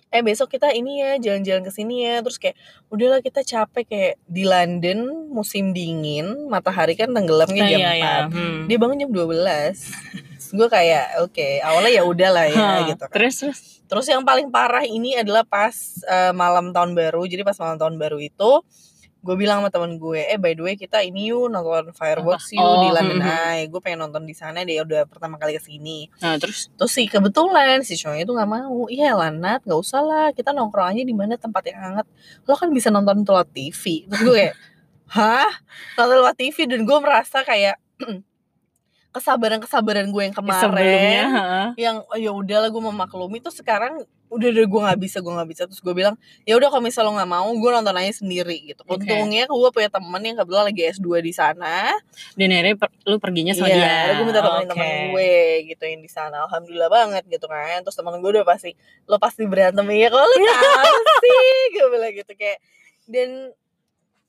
[0.09, 2.55] eh besok kita ini ya jalan-jalan ke sini ya terus kayak
[2.87, 7.99] udahlah kita capek kayak di London musim dingin matahari kan tenggelamnya Ah, jam iya, 4
[7.99, 8.15] iya.
[8.31, 8.59] Hmm.
[8.71, 9.35] dia bangun jam 12
[10.39, 14.25] Terus gue kayak oke awalnya ya udahlah ya Hah, gitu kan terus terus Terus yang
[14.25, 15.77] paling parah ini adalah pas
[16.09, 17.29] eh, malam tahun baru.
[17.29, 18.65] Jadi pas malam tahun baru itu
[19.25, 22.61] gue bilang sama temen gue, eh by the way kita ini yuk nonton fireworks yuk
[22.61, 23.33] Oh, di London hmm.
[23.33, 23.65] Eye.
[23.73, 26.13] Gue pengen nonton di sana deh, udah pertama kali ke sini.
[26.21, 28.85] nah terus Terus sih kebetulan si cowoknya itu nggak mau.
[28.93, 30.29] Iya Lanat, nggak usah lah.
[30.37, 32.07] Kita nongkrong aja di mana tempat yang hangat.
[32.45, 34.05] Lo kan bisa nonton lewat TV.
[34.13, 34.55] Terus gue kayak,
[35.17, 35.51] hah?
[35.97, 37.81] Nonton lewat TV dan gue merasa kayak
[39.15, 40.61] kesabaran-kesabaran gue yang kemarin.
[40.61, 41.25] Sebelumnya
[41.77, 45.49] yang oh, ya udahlah gue memaklumi tuh sekarang udah udah gue nggak bisa gue nggak
[45.49, 45.63] bisa.
[45.65, 48.83] Terus gue bilang ya udah kalau misal lo nggak mau gue nonton aja sendiri gitu.
[48.83, 48.99] Oke.
[48.99, 51.95] untungnya gue punya temen yang kebetulan lagi S2 di sana.
[52.35, 54.15] Dan akhirnya per- lu perginya sama Iya, dia.
[54.19, 54.73] gue minta temenin Oke.
[54.75, 55.33] temen gue
[55.71, 56.37] gitu yang di sana.
[56.45, 57.79] Alhamdulillah banget gitu kan.
[57.81, 58.75] Terus temen gue udah pasti
[59.07, 59.87] lo pasti berantem.
[59.89, 62.59] Ya kalau lo tahu sih gue bilang gitu kayak.
[63.07, 63.55] Dan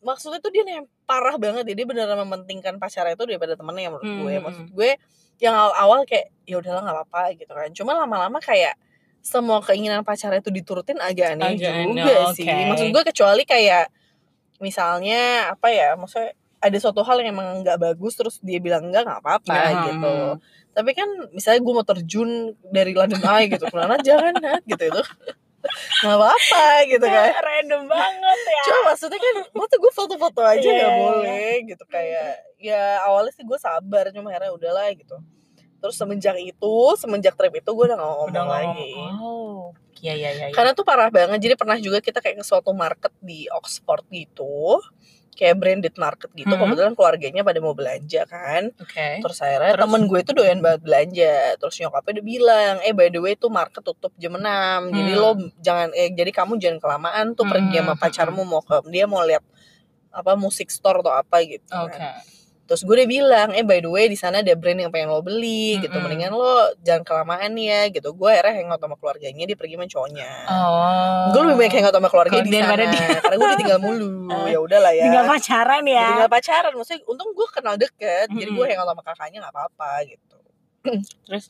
[0.06, 4.06] maksudnya tuh dia nem parah banget ya dia beneran mementingkan pacarnya itu daripada temennya menurut
[4.06, 4.44] gue Hmm.
[4.44, 4.90] maksud gue
[5.36, 8.78] yang awal-awal kayak ya udahlah nggak apa-apa gitu kan cuma lama-lama kayak
[9.20, 12.64] semua keinginan pacarnya itu diturutin agak aneh Agak juga sih oke.
[12.70, 13.90] maksud gue kecuali kayak
[14.58, 19.04] misalnya apa ya maksudnya ada suatu hal yang emang nggak bagus terus dia bilang enggak
[19.04, 20.36] nggak apa-apa Ya, gitu hmm.
[20.72, 22.30] tapi kan misalnya gue mau terjun
[22.66, 24.34] dari London Eye gitu kenapa jangan
[24.70, 25.02] gitu itu
[26.04, 30.94] nggak apa-apa gitu kan random banget ya cuma maksudnya kan maksud gue foto-foto aja nggak
[30.94, 31.02] iya.
[31.02, 32.30] boleh gitu kayak
[32.62, 35.18] ya awalnya sih gue sabar cuma akhirnya udahlah gitu
[35.86, 39.18] terus semenjak itu semenjak trip itu gue udah gak ngomong udah lagi ngomong.
[39.22, 39.64] oh
[40.02, 40.56] iya iya iya iya.
[40.56, 44.82] karena tuh parah banget jadi pernah juga kita kayak ke suatu market di Oxford gitu
[45.36, 46.58] kayak branded market gitu Mhm.
[46.58, 49.84] kebetulan keluarganya pada mau belanja kan oke terus akhirnya Terus?
[49.84, 53.50] temen gue itu doyan banget belanja terus nyokapnya udah bilang eh by the way tuh
[53.50, 55.22] market tutup jam 6 jadi Hmm.
[55.22, 59.06] lo jangan eh jadi kamu jangan kelamaan tuh pergi sama Hmm, pacarmu mau ke dia
[59.06, 59.44] mau lihat
[60.10, 62.24] apa musik store atau apa gitu oke kan.
[62.66, 65.22] Terus gue udah bilang eh by the way di sana ada brand yang pengen lo
[65.22, 65.90] beli gitu.
[65.90, 66.02] Mm-mm.
[66.02, 66.50] mendingan lo
[66.82, 68.10] jangan kelamaan ya gitu.
[68.12, 70.30] Gue akhirnya hangout sama keluarganya dia pergi sama cowoknya.
[70.46, 71.30] Oh.
[71.30, 74.10] Gue lebih banyak hangout sama keluarga di sana dia- karena gue ditinggal mulu.
[74.46, 75.04] Ya udahlah ya.
[75.06, 76.08] Tinggal pacaran ya.
[76.10, 78.58] Tinggal pacaran maksudnya untung gue kenal deket jadi Mm-mm.
[78.58, 80.38] gue hangout sama kakaknya nggak apa-apa gitu.
[81.30, 81.46] Terus?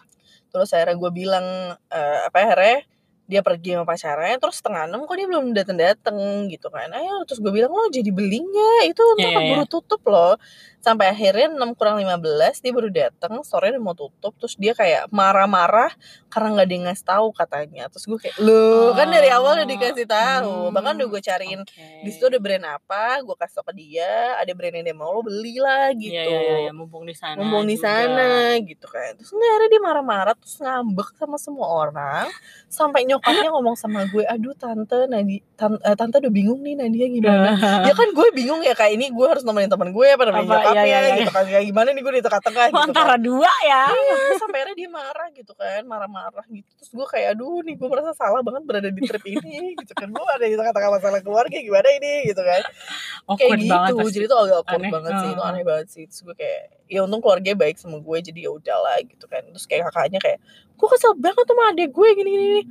[0.52, 1.46] Terus akhirnya gue bilang
[1.90, 2.78] eh, apa akhirnya
[3.26, 6.94] dia pergi sama pacarnya terus setengah enam kok dia belum datang datang gitu kan.
[6.94, 8.86] Ayo terus gue bilang lo jadi belinya.
[8.86, 10.38] Itu Iya, untuk iya, tutup loh.
[10.86, 15.10] Sampai akhirnya 6 kurang 15 dia baru datang sore udah mau tutup terus dia kayak
[15.10, 15.90] marah-marah
[16.30, 17.90] karena nggak yang ngasih tahu katanya.
[17.90, 20.70] Terus gue kayak lo kan dari awal udah dikasih tahu.
[20.70, 21.86] Hmm, bahkan udah gue cariin oke.
[22.06, 23.26] di situ ada brand apa?
[23.26, 26.14] Gue kasih tau ke dia ada brand yang dia mau lo beli lah gitu.
[26.14, 29.18] Iya, iya, iya, iya, mumpung di sana ngomong di sana gitu kan.
[29.18, 32.30] Terus nggak ada dia marah-marah terus ngambek sama semua orang
[32.70, 37.08] sampai nyokapnya ngomong sama gue aduh tante Nadi tan- eh, tante udah bingung nih Nadia
[37.08, 37.56] gimana
[37.88, 40.56] ya kan gue bingung ya kayak ini gue harus nemenin teman gue apa nemenin Apa,
[40.60, 41.16] nyokapnya iya, iya, iya.
[41.18, 42.88] gitu kan kayak gimana nih gue di tengah-tengah gitu kan.
[42.88, 47.28] antara dua ya Iya, sampai akhirnya dia marah gitu kan marah-marah gitu terus gue kayak
[47.34, 50.56] aduh nih gue merasa salah banget berada di trip ini gitu kan gue ada di
[50.56, 54.14] tengah-tengah masalah keluarga gimana ini gitu kan kayak awkward gitu banget pasti.
[54.14, 54.92] jadi tuh agak awkward Aneh.
[54.92, 58.18] banget sih itu aneh banget sih terus gue kayak ya untung keluarganya baik sama gue
[58.22, 60.40] jadi ya udahlah gitu kan terus kayak kakaknya kayak
[60.76, 62.62] gue kesel banget sama adek gue gini gini, gini.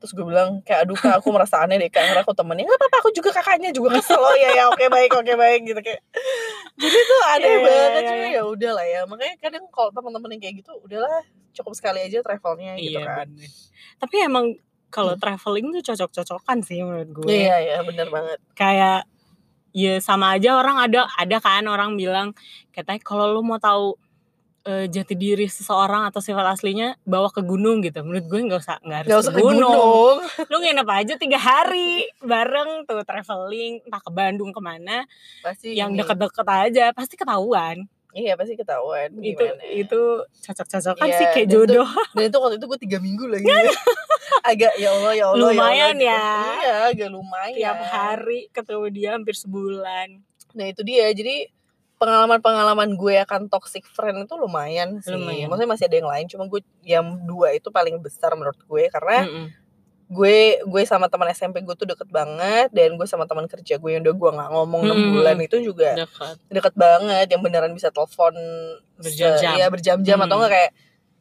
[0.00, 2.64] Terus gue bilang kayak aduh kak aku merasa aneh deh kak karena aku temennya.
[2.64, 4.16] Nggak apa-apa aku juga kakaknya juga kesel.
[4.16, 6.00] Oh ya ya oke baik oke baik gitu kayak.
[6.80, 8.32] Jadi tuh aneh Iya, iya, banget iya, cuma iya.
[8.32, 11.20] ya udahlah ya makanya kadang kalau teman-teman yang kayak gitu udahlah
[11.52, 13.50] cukup sekali aja travelnya gitu iya kan bener.
[14.00, 14.46] tapi emang
[14.88, 18.38] kalau traveling tuh cocok-cocokan sih menurut gue iya iya bener banget.
[18.56, 19.04] Kayak
[19.70, 22.34] ya sama aja orang ada ada kan orang bilang
[22.74, 23.94] katanya kalau lu mau tahu
[24.62, 28.00] eh, jati diri seseorang atau sifat aslinya bawa ke gunung gitu.
[28.00, 30.16] Menurut gue nggak usah nggak harus Gak usah ke gunung.
[30.52, 35.04] lu nginep aja tiga hari bareng tuh traveling entah ke Bandung ke mana.
[35.40, 37.88] Pasti yang deket-deket aja pasti ketahuan.
[38.10, 39.62] Iya pasti ketahuan itu gimana.
[39.70, 40.00] itu
[40.42, 41.88] cocok-cocokan Iya, sih kayak dan itu- jodoh.
[42.18, 43.46] dan itu waktu itu gue tiga minggu lagi.
[44.50, 46.18] Agak ya Allah ya Allah Lumayan ya, Allah, ya.
[46.18, 46.60] gitu.
[46.60, 47.56] iya agak lumayan.
[47.56, 50.08] Tiap hari ketemu dia hampir sebulan.
[50.50, 51.06] Nah itu dia.
[51.12, 51.46] Jadi
[52.00, 55.46] pengalaman-pengalaman gue akan toxic friend itu lumayan sih Lumayan.
[55.46, 59.18] maksudnya masih ada yang lain cuma gue yang dua itu paling besar menurut gue karena
[59.22, 59.46] Mm-mm.
[60.08, 63.90] gue gue sama teman SMP gue tuh deket banget dan gue sama teman kerja gue
[63.90, 65.12] yang udah gue nggak ngomong enam Hmm.
[65.14, 68.34] bulan itu juga dekat deket banget yang beneran bisa telepon
[68.96, 69.54] Berjam-jam.
[69.54, 70.26] se- ya berjam-jam Hmm.
[70.26, 70.70] atau enggak kayak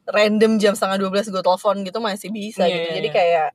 [0.07, 3.13] random jam setengah 12 gue telepon gitu masih bisa Iya, gitu iya, jadi iya.
[3.13, 3.47] kayak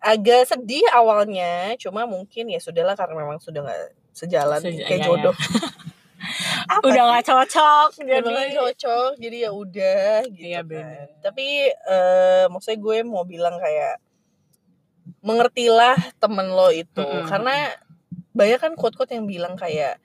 [0.00, 5.06] agak sedih awalnya cuma mungkin ya sudahlah karena memang sudah nggak sejalan Seja- kayak iya,
[5.06, 5.34] jodoh
[6.78, 11.06] Apa udah nggak cocok jadi nggak cocok jadi ya udah gitu Iya, kan.
[11.20, 13.98] tapi eh maksudnya gue mau bilang kayak
[15.20, 17.26] mengertilah temen lo itu Mm-mm.
[17.26, 17.74] karena
[18.32, 19.98] banyak kan quote-quote yang bilang kayak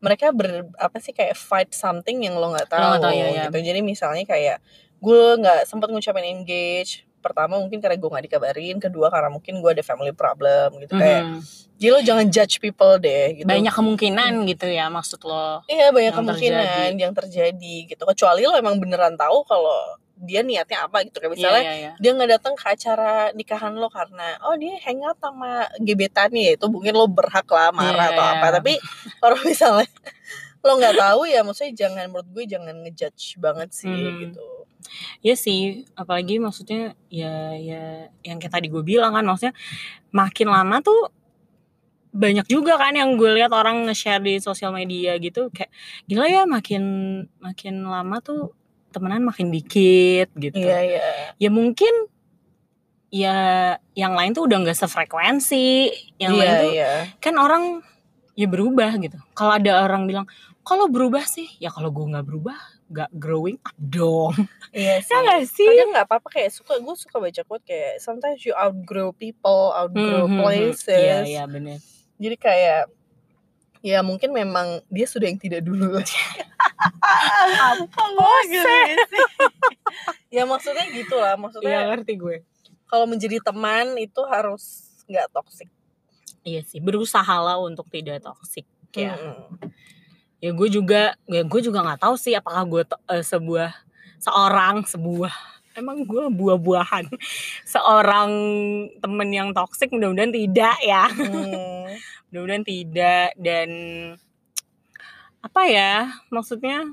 [0.00, 3.26] mereka ber apa sih kayak fight something yang lo nggak Lo tahu, nggak tahu, iya,
[3.28, 3.42] iya.
[3.50, 4.62] gitu jadi misalnya kayak
[5.00, 9.70] gue nggak sempat ngucapin engage pertama mungkin karena gue nggak dikabarin kedua karena mungkin gue
[9.70, 11.40] ada family problem gitu kayak Mhm.
[11.76, 16.06] jadi lo jangan judge people deh gitu banyak kemungkinan gitu ya maksud lo Iya banyak
[16.06, 18.02] yang kemungkinan yang terjadi gitu.
[18.02, 19.76] Kecuali lo emang beneran tahu kalau
[20.16, 21.16] dia niatnya apa gitu.
[21.18, 21.92] Kayak misalnya Iya, iya, iya.
[21.96, 26.66] dia nggak datang ke acara nikahan lo karena oh dia hangout sama gebetannya ya itu
[26.66, 28.32] mungkin lo berhak lah marah Iya, atau iya.
[28.36, 28.46] apa.
[28.56, 28.72] Tapi
[29.22, 29.88] kalau misalnya
[30.60, 34.16] lo nggak tahu ya maksudnya jangan menurut gue jangan ngejudge banget sih Mhm.
[34.22, 34.44] gitu.
[35.20, 39.54] Iya sih, apalagi maksudnya ya ya yang kayak tadi gue bilang kan maksudnya
[40.10, 41.12] makin lama tuh
[42.10, 45.70] banyak juga kan yang gue lihat orang nge-share di sosial media gitu kayak
[46.10, 46.82] gila ya makin
[47.38, 48.50] makin lama tuh
[48.90, 50.58] temenan makin dikit gitu.
[50.58, 51.08] Iya iya.
[51.38, 52.10] Ya mungkin
[53.10, 53.38] ya
[53.94, 56.92] yang lain tuh udah nggak sefrekuensi, yang iya lain tuh iya.
[57.18, 57.82] kan orang
[58.40, 59.16] ya berubah gitu.
[59.32, 60.24] Kalau ada orang bilang
[60.60, 62.54] kalau berubah sih, ya kalau gue nggak berubah,
[62.86, 64.32] nggak growing up dong.
[64.70, 65.12] Iya sih.
[65.12, 65.66] Ya nggak sih?
[65.66, 70.24] Kadang nggak apa-apa kayak suka gue suka baca quote kayak sometimes you outgrow people, outgrow
[70.24, 70.88] Hmm, hmm, places.
[70.88, 71.76] Iya, iya bener.
[72.16, 72.82] jadi kayak
[73.80, 76.04] ya mungkin memang dia sudah yang tidak dulu apa
[80.28, 82.36] ya maksudnya gitu lah Iya maksudnya ngerti gue.
[82.84, 85.68] kalau menjadi teman itu harus nggak toksik
[86.40, 88.64] Iya sih, berusaha lah untuk tidak toksik
[88.96, 89.16] ya.
[89.16, 89.60] Mm-mm.
[90.40, 93.70] Ya gue juga, ya gue juga nggak tahu sih apakah gue eh, sebuah
[94.20, 95.32] seorang sebuah
[95.80, 97.08] emang gue buah-buahan
[97.74, 98.30] seorang
[99.00, 101.88] temen yang toksik mudah-mudahan tidak ya Hmm,
[102.28, 103.70] mudah-mudahan tidak dan
[105.40, 105.92] apa ya
[106.28, 106.84] maksudnya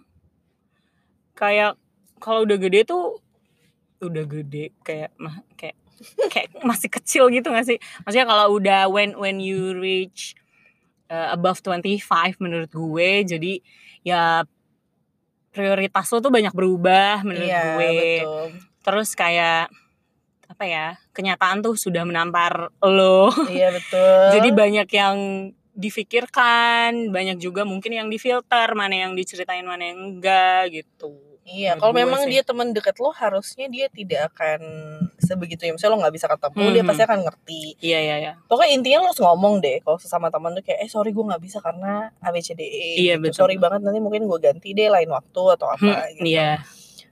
[1.35, 1.75] kayak
[2.23, 3.19] kalau udah gede tuh
[3.99, 5.75] udah gede kayak mah kayak
[6.33, 7.77] kayak masih kecil gitu gak sih?
[8.05, 10.37] Maksudnya kalau udah when when you reach
[11.09, 13.53] uh, above 25 menurut gue jadi
[14.05, 14.43] ya
[15.51, 17.89] prioritas lo tuh banyak berubah menurut iya gue.
[18.21, 18.45] betul.
[18.85, 19.67] Terus kayak
[20.47, 23.33] apa ya kenyataan tuh sudah menampar lo.
[23.51, 24.21] Iya betul.
[24.39, 25.17] Jadi banyak yang
[25.77, 31.26] difikirkan, banyak juga mungkin yang difilter, mana yang diceritain, mana yang enggak gitu.
[31.47, 32.35] Iya, kalau memang sih.
[32.35, 34.59] dia teman dekat lo, harusnya dia tidak akan
[35.17, 35.71] sebegitu ya.
[35.71, 36.89] Misalnya lo nggak bisa ketemu, dia Mhm.
[36.91, 37.61] pasti akan ngerti.
[37.79, 38.33] Iya iya iya.
[38.45, 41.39] Pokoknya intinya lo harus ngomong deh, kalau sesama teman tuh kayak, eh sorry gue nggak
[41.39, 42.99] bisa karena ABCDE.
[42.99, 43.23] Iya, gitu.
[43.23, 43.39] betul.
[43.47, 45.79] Sorry banget nanti mungkin gue ganti deh lain waktu atau apa.
[45.79, 46.27] Hmm, gitu.
[46.27, 46.51] Iya.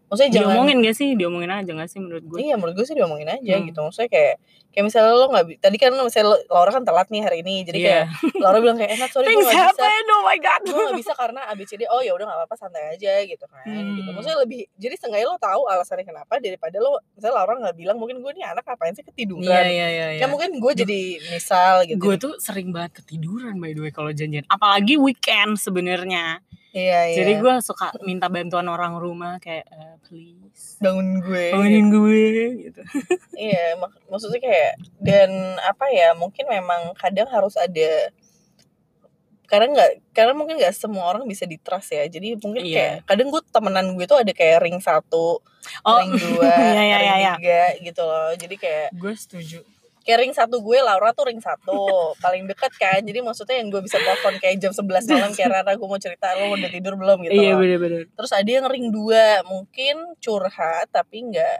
[0.05, 0.47] Maksudnya jangan.
[0.51, 1.09] Diomongin gak sih?
[1.13, 2.37] Diomongin aja gak sih menurut gue?
[2.39, 3.65] Iya, menurut gue sih diomongin aja Hmm.
[3.65, 3.79] gitu.
[3.81, 4.35] Maksudnya kayak,
[4.69, 7.55] kayak misalnya lo nggak, bi- tadi kan lo misalnya Laura kan telat nih hari ini,
[7.63, 7.87] jadi Iya.
[7.87, 8.05] kayak
[8.37, 9.65] Laura bilang kayak, enak sorry gue Things nggak bisa.
[9.71, 10.61] happen, oh my god.
[10.63, 13.95] gue gak bisa karena ABCD oh ya udah gak apa-apa santai aja gitu kan Hmm.
[13.95, 17.97] gitu maksudnya lebih jadi seenggaknya lo tahu alasannya kenapa daripada lo misalnya orang nggak bilang
[17.97, 20.05] mungkin gue nih anak ngapain sih ketiduran Iya iya iya.
[20.11, 20.19] iya.
[20.19, 24.09] kan mungkin gue jadi misal gitu Gue tuh sering banget ketiduran by the way kalau
[24.09, 24.45] janjian.
[24.47, 26.43] Apalagi weekend sebenarnya.
[26.75, 31.87] Iya iya Jadi gue suka minta bantuan orang rumah kayak "Eh, please bangun gue bangunin
[31.87, 32.23] gue
[32.61, 32.81] gitu.
[33.41, 38.11] iya mak- maksudnya kayak dan apa ya mungkin memang kadang harus ada
[39.45, 42.73] karena nggak karena mungkin nggak semua orang bisa di trust ya jadi mungkin Iya.
[42.75, 45.37] kayak kadang gue temenan gue tuh ada kayak ring satu
[45.81, 47.33] Oh, ring dua iya, iya, ring iya, iya.
[47.37, 49.59] tiga gitu loh jadi kayak gue setuju.
[50.05, 51.73] Kayak ring satu gue Laura tuh ring satu
[52.15, 55.73] paling deket kan jadi maksudnya yang gue bisa telepon kayak jam 11 malam kayak Rara
[55.73, 57.59] gue mau cerita lo udah tidur belum gitu Iya loh.
[57.59, 58.01] bener-bener.
[58.07, 61.57] terus ada yang ring dua mungkin curhat tapi nggak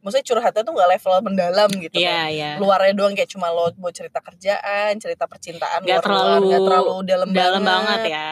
[0.00, 2.28] maksudnya curhatnya tuh nggak level mendalam gitu Iya kan.
[2.30, 2.50] iya.
[2.56, 7.28] luarnya doang kayak cuma lo mau cerita kerjaan cerita percintaan Nggak terlalu nggak terlalu dalam,
[7.30, 8.28] Dalam banget ya.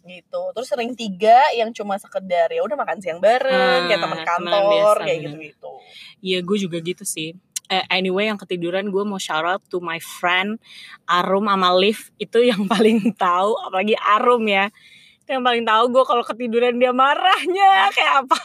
[0.00, 4.20] gitu terus ring tiga yang cuma sekedar ya udah makan siang bareng kayak Ah, teman
[4.24, 5.28] kantor biasa, kayak bener.
[5.28, 5.72] gitu gitu
[6.18, 7.30] Iya gue juga gitu sih.
[7.68, 10.56] Eh, anyway yang ketiduran gue mau shout out to my friend
[11.04, 14.72] Arum sama Liv itu yang paling tahu apalagi Arum ya
[15.20, 18.40] Itu yang paling tahu gue kalau ketiduran dia marahnya kayak apa.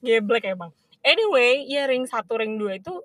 [0.00, 0.72] Geblek emang.
[1.04, 3.04] Anyway, ya ring satu ring dua itu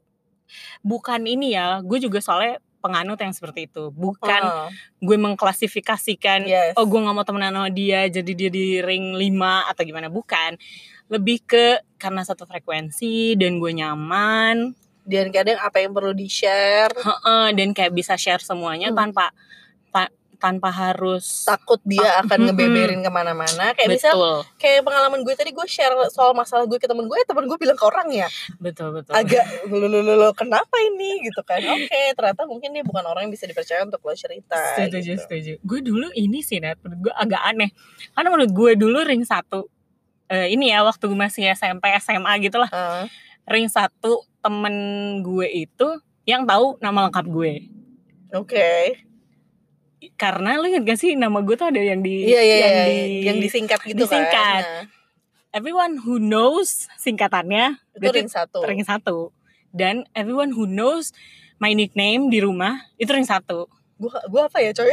[0.80, 1.84] bukan ini ya.
[1.84, 3.92] Gue juga soalnya penganut yang seperti itu.
[3.92, 4.70] Bukan Heeh.
[5.04, 6.74] gue mengklasifikasikan Yes.
[6.80, 10.56] oh gue nggak mau temenan sama dia jadi dia di ring 5 atau gimana bukan
[11.12, 11.66] lebih ke
[12.00, 14.72] karena satu frekuensi dan gue nyaman
[15.04, 19.00] dan kadang apa yang perlu di share heeh, dan kayak bisa share semuanya Hmm.
[19.00, 19.34] tanpa
[19.88, 23.78] ta- tanpa harus takut dia Ah, akan ngebeberin ke mana-mana.
[23.78, 24.38] Kayak misal betul.
[24.58, 27.78] kayak pengalaman gue tadi gue share soal masalah gue ke temen gue temen gue bilang
[27.78, 28.26] ke orang ya.
[28.58, 29.14] Betul betul.
[29.14, 31.22] Agak lu lu, lu, kenapa ini?
[31.22, 31.62] Gitu kan.
[31.62, 35.22] Oke ternyata mungkin dia bukan orang yang bisa dipercaya untuk lo cerita setuju gitu.
[35.22, 35.54] setuju.
[35.62, 37.70] Gue dulu ini sih Nat menurut gue agak aneh.
[38.12, 39.70] Karena menurut gue dulu ring satu
[40.26, 42.72] eh, ini ya waktu gue masih SMP SMA gitu lah.
[42.72, 43.06] Ah,
[43.46, 44.76] ring satu temen
[45.22, 45.88] gue itu
[46.26, 47.54] yang tahu nama lengkap gue.
[48.34, 48.98] Oke.
[50.18, 52.86] Karena lu inget gak sih nama gue tuh ada yang di iya iya yang iya,
[52.86, 54.34] di yang disingkat gitu disingkat.
[54.34, 54.62] kan.
[54.66, 54.84] Nah,
[55.54, 58.66] everyone who knows singkatannya itu ring satu.
[58.66, 59.30] ring satu.
[59.72, 61.16] Dan everyone who knows
[61.62, 63.70] my nickname di rumah itu ring satu.
[64.02, 64.90] Gue gue apa ya coy?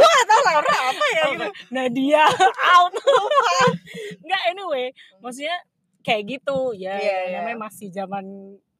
[0.00, 1.46] Gue gak tau Laura apa ya gitu.
[1.70, 2.24] Nadia.
[2.74, 2.92] Out.
[4.26, 4.86] Nggak anyway.
[5.22, 5.54] Maksudnya
[6.00, 6.72] kayak gitu.
[6.74, 7.36] Ya Iya, iya.
[7.40, 8.24] namanya masih zaman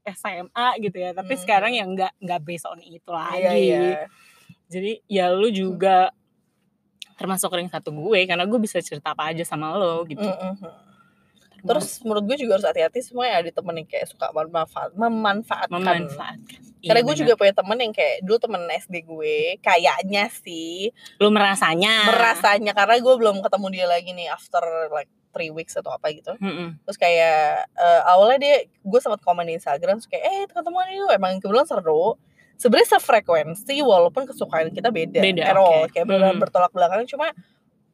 [0.02, 1.10] SMA gitu ya.
[1.12, 1.42] Tapi Hmm.
[1.42, 3.40] sekarang ya nggak nggak based on itu lagi.
[3.40, 3.52] iya.
[3.56, 4.02] Iya
[4.70, 6.14] jadi ya lu juga
[7.18, 10.22] termasuk ring satu gue karena gue bisa cerita apa aja sama lo gitu.
[10.24, 10.74] Mm, mm, mm.
[11.60, 15.76] terus menurut gue juga harus hati-hati semua ada temen yang kayak suka memanfaat memanfaatkan.
[15.76, 16.60] Memanfaatkan.
[16.80, 20.88] Karena Iya, gue juga punya temen yang kayak dulu temen SD gue kayaknya sih.
[21.20, 22.08] Lu merasanya.
[22.08, 26.34] Merasanya karena gue belum ketemu dia lagi nih after like three weeks atau apa gitu
[26.36, 26.78] Mm-mm.
[26.82, 31.10] terus kayak eh, awalnya dia gue sempat komen di Instagram terus kayak eh ketemuan yuk
[31.10, 32.18] emang kebetulan seru
[32.54, 35.88] sebenarnya sefrekuensi walaupun kesukaan kita beda, Beda, at all.
[35.88, 35.96] oke.
[35.96, 36.42] kayak benar Hmm.
[36.44, 37.32] bertolak belakang cuma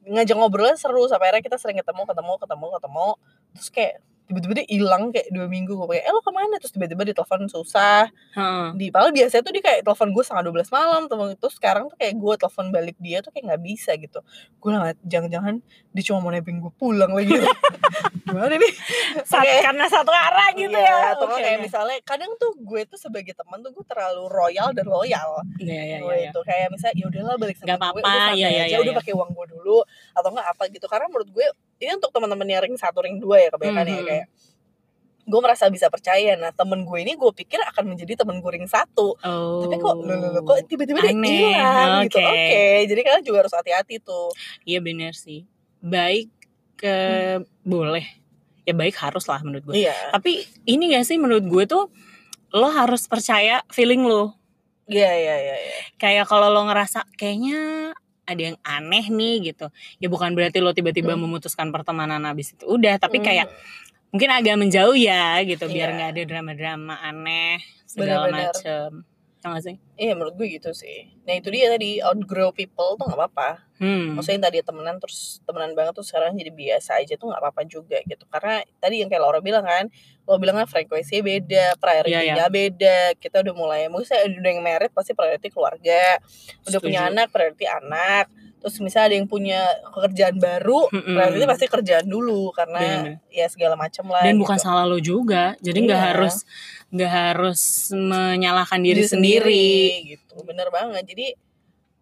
[0.02, 3.08] ngajak ngobrolnya seru sampai akhirnya kita sering ketemu ketemu ketemu ketemu
[3.54, 3.94] terus kayak
[4.26, 7.46] tiba-tiba dia hilang kayak dua minggu gue kayak eh lo ke mana terus tiba-tiba ditelepon
[7.46, 8.66] susah Heeh.
[8.74, 11.96] di padahal biasanya tuh dia kayak telepon gue setengah 12 malam temen itu sekarang tuh
[11.96, 14.18] kayak gue telepon balik dia tuh kayak nggak bisa gitu
[14.58, 15.62] gue lah jangan-jangan
[15.94, 17.46] dia cuma mau nebeng gue pulang lagi gitu.
[18.26, 18.72] gimana nih
[19.22, 19.56] Sat- Oke.
[19.62, 23.30] karena satu arah gitu Iya, ya atau Oke, kayak misalnya kadang tuh gue tuh sebagai
[23.32, 26.30] teman tuh gue terlalu royal dan loyal Iya, iya, gue iya, iya.
[26.34, 28.74] itu kayak misalnya ya udahlah balik sama Nggak gue apa-apa, udah santai iya, iya, aja
[28.74, 28.98] iya, udah iya.
[28.98, 29.78] pakai uang gue dulu
[30.12, 33.36] atau enggak apa gitu karena menurut gue ini untuk teman-teman yang ring satu ring dua
[33.38, 34.06] ya kebanyakan ya Mhm.
[34.06, 34.26] kayak
[35.26, 38.64] gue merasa bisa percaya nah temen gue ini gue pikir akan menjadi temen gue ring
[38.64, 39.58] satu Oh.
[39.60, 42.24] tapi kok lo lo lo kok tiba-tiba dia hilang gitu oke.
[42.24, 44.30] oke jadi kalian juga harus hati-hati tuh
[44.62, 45.42] Iya bener sih.
[45.78, 46.30] Baik
[46.76, 46.94] ke
[47.60, 48.06] boleh.
[48.62, 49.74] Ya baik harus lah menurut gue.
[49.76, 51.90] iya Tapi ini gak sih menurut gue tuh
[52.52, 54.38] lo harus percaya feeling lo.
[54.86, 55.74] iya iya iya iya.
[55.96, 57.90] Kayak kalau lo ngerasa kayaknya
[58.26, 59.70] ada yang aneh nih gitu.
[60.02, 61.24] Ya bukan berarti lo tiba-tiba Hmm.
[61.24, 62.66] memutuskan pertemanan habis itu.
[62.66, 63.26] Udah, tapi Hmm.
[63.26, 63.46] kayak
[64.10, 65.96] mungkin agak menjauh ya gitu biar Iya.
[65.96, 69.06] nggak ada drama-drama aneh segala macem.
[69.46, 69.76] Tau gak sih?
[69.94, 74.16] iya menurut gue gitu sih nah itu dia tadi outgrow people tuh nggak apa-apa Hmm.
[74.16, 77.60] maksudnya yang tadi temenan terus temenan banget tuh sekarang jadi biasa aja tuh nggak apa-apa
[77.62, 79.92] juga gitu karena tadi yang kayak Laura bilang kan
[80.24, 84.64] lo bilang kan frekuensinya beda prioritinya Iya, beda kita udah mulai mungkin saya udah yang
[84.64, 86.16] merit pasti priority keluarga
[86.64, 87.12] udah punya Setuju.
[87.12, 88.24] anak priority anak
[88.56, 91.14] terus misalnya ada yang punya pekerjaan baru Mm-mm.
[91.14, 93.16] priority pasti kerjaan dulu karena Bener-bener.
[93.28, 94.64] ya segala macam lah dan bukan gitu.
[94.64, 96.06] salah lo juga jadi nggak Iya.
[96.10, 96.34] harus
[96.88, 97.60] nggak harus
[97.92, 99.68] menyalahkan diri, sendiri,
[100.08, 101.26] gitu bener banget jadi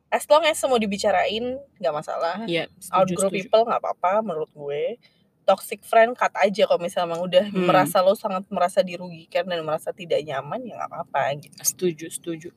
[0.08, 1.42] as long as semua dibicarain
[1.74, 3.36] nggak masalah ya setuju, outgrow setuju.
[3.36, 4.96] people nggak apa-apa menurut gue
[5.44, 7.66] toxic friend cut aja kalau misalnya emang udah Hmm.
[7.66, 12.48] merasa lo sangat merasa dirugikan dan merasa tidak nyaman ya nggak apa-apa gitu setuju setuju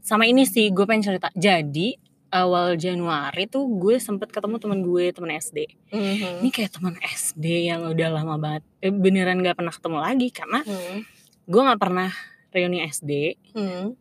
[0.00, 1.96] sama ini sih gue pengen cerita jadi
[2.28, 5.58] awal Januari tuh gue sempet ketemu teman gue teman SD
[5.94, 10.60] ini kayak teman SD yang udah lama banget eh, beneran nggak pernah ketemu lagi karena
[10.60, 11.06] Hmm.
[11.44, 12.10] gue nggak pernah
[12.50, 13.10] reuni SD
[13.52, 13.94] Hmm.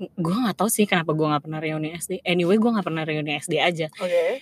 [0.00, 3.36] gue nggak tahu sih kenapa gue nggak pernah reuni SD anyway gue nggak pernah reuni
[3.36, 3.92] SD aja.
[3.94, 4.40] Oke.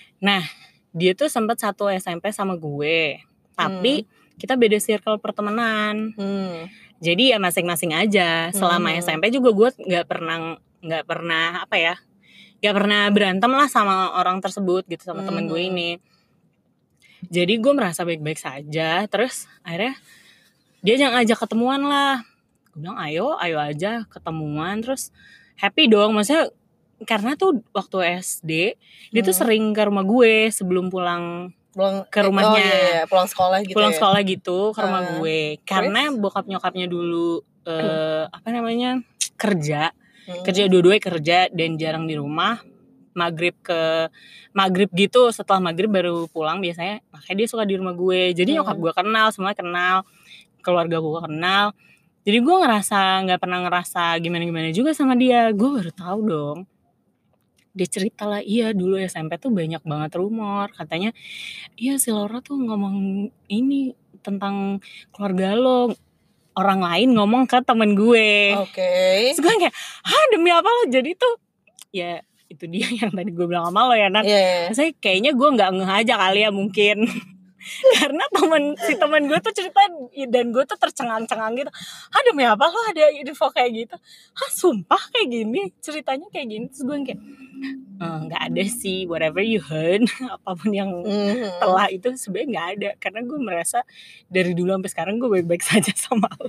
[0.91, 3.19] Dia tuh sempet satu SMP sama gue.
[3.53, 6.15] Tapi kita beda circle pertemanan.
[6.15, 6.71] Hmm.
[6.99, 8.51] jadi ya masing-masing aja.
[8.51, 8.99] Selama Hmm.
[9.01, 10.37] SMP juga gue nggak pernah
[10.79, 11.95] nggak pernah apa ya
[12.59, 15.71] nggak pernah berantem lah sama orang tersebut gitu sama temen gue Hmm.
[15.71, 15.91] ini
[17.25, 19.95] jadi gue merasa baik-baik saja terus akhirnya
[20.81, 22.23] dia jangan ajak ketemuan lah
[22.69, 25.11] gue bilang ayo ayo aja ketemuan terus
[25.57, 26.51] happy dong maksudnya
[27.01, 28.51] karena tuh waktu SD
[29.09, 29.41] dia tuh Hmm.
[29.41, 32.51] sering ke rumah gue sebelum pulang pulang Ke rumahnya.
[32.51, 33.03] oh, iya, iya.
[33.07, 37.39] pulang sekolah gitu pulang ya sekolah gitu ke rumah Ah, gue karena bokap nyokapnya dulu
[37.65, 38.99] eh, apa namanya
[39.35, 39.95] kerja
[40.29, 40.45] Hmm.
[40.45, 42.61] kerja dua-duanya kerja dan jarang di rumah.
[43.17, 44.13] Maghrib ke
[44.53, 48.37] maghrib gitu setelah maghrib baru pulang biasanya makanya dia suka di rumah gue.
[48.37, 48.63] Jadi Hmm.
[48.63, 50.05] nyokap gue kenal semua kenal
[50.61, 51.67] keluarga gue kenal.
[52.29, 55.49] Jadi gue ngerasa nggak pernah ngerasa gimana gimana juga sama dia.
[55.57, 56.59] Gue baru tahu dong.
[57.73, 60.69] Dia cerita lah iya dulu SMP tuh banyak banget rumor.
[60.77, 61.11] Katanya
[61.81, 65.97] iya si Laura tuh ngomong ini tentang keluarga lo
[66.59, 69.33] orang lain ngomong ke temen gue Oke.
[69.33, 71.35] Terus gue kayak, ah demi apa lo jadi tuh
[71.95, 74.27] ya itu dia yang tadi gue bilang sama lo ya Nat.
[74.27, 74.75] Iya.
[74.75, 77.07] Saya kayaknya gue nggak ngeh aja kali ya mungkin.
[77.99, 79.81] Karena temen si temen gue tuh cerita
[80.29, 81.71] dan gue tuh tercengang-cengang gitu.
[82.09, 83.97] Ah demi apa lo ada info kayak gitu?
[84.33, 86.67] Hah sumpah kayak gini ceritanya kayak gini.
[86.69, 87.21] Terus gue kayak
[87.99, 91.59] "Eh, nggak ada sih whatever you heard apa pun yang Mhm.
[91.59, 93.79] telah itu sebenarnya nggak ada karena gue merasa
[94.27, 96.49] dari dulu sampai sekarang gue baik-baik saja sama lo.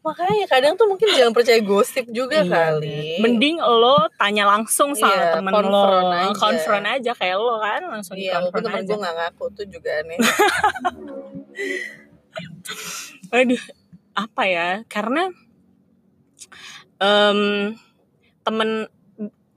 [0.00, 3.20] Makanya kadang tuh mungkin jangan percaya gosip juga Iya, kali.
[3.20, 6.32] Mending lo tanya langsung sama Iya, temen konfront lo, aja.
[6.34, 8.88] konfront aja kayak lo kan langsung Iya, konfront temen aja.
[8.88, 10.16] gue gak ngaku tuh juga aneh.
[13.30, 13.62] Aduh,
[14.14, 14.68] apa ya?
[14.86, 15.28] Karena
[16.98, 17.40] em
[18.40, 18.88] temen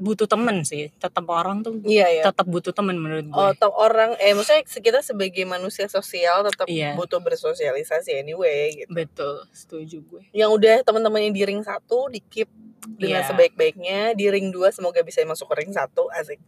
[0.04, 2.24] butuh temen sih, tetap orang tuh iya ya.
[2.28, 3.40] tetap butuh temen menurut gue.
[3.64, 7.00] Oh, orang, eh maksudnya kita sebagai manusia sosial tetap Iya.
[7.00, 8.92] butuh bersosialisasi anyway gitu.
[8.92, 10.22] Betul, setuju gue.
[10.36, 12.52] Yang udah teman-temannya di ring satu di keep
[13.00, 13.32] dengan Iya.
[13.32, 16.44] sebaik-baiknya, di ring dua semoga bisa masuk ke ring satu asik.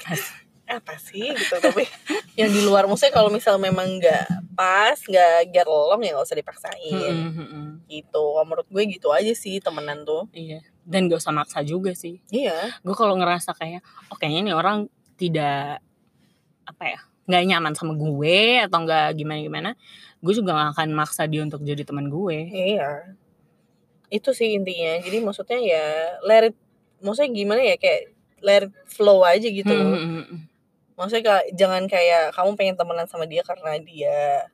[0.66, 1.86] Apa sih gitu tapi
[2.40, 6.36] yang di luar maksudnya kalau misal memang nggak pas nggak get along ya nggak usah
[6.36, 7.66] dipaksain Mm-mm, mm-mm.
[7.86, 10.66] gitu Kalau menurut gue gitu aja sih temenan tuh Iya.
[10.86, 12.22] Dan gak usah maksa juga sih.
[12.30, 14.86] iya Gue kalau ngerasa kayak, oh kayaknya nih orang
[15.18, 15.82] tidak
[16.62, 19.74] apa ya, nggak nyaman sama gue atau nggak gimana-gimana,
[20.22, 22.38] gue juga gak akan maksa dia untuk jadi teman gue.
[22.50, 23.02] iya
[24.10, 25.86] itu sih intinya jadi maksudnya ya
[26.22, 26.56] let it
[27.02, 30.40] maksudnya gimana ya kayak let it flow aja gitu Hmm, hmm, hmm, hmm.
[30.96, 34.48] Maksudnya kayak, jangan kayak kamu pengen temenan sama dia karena dia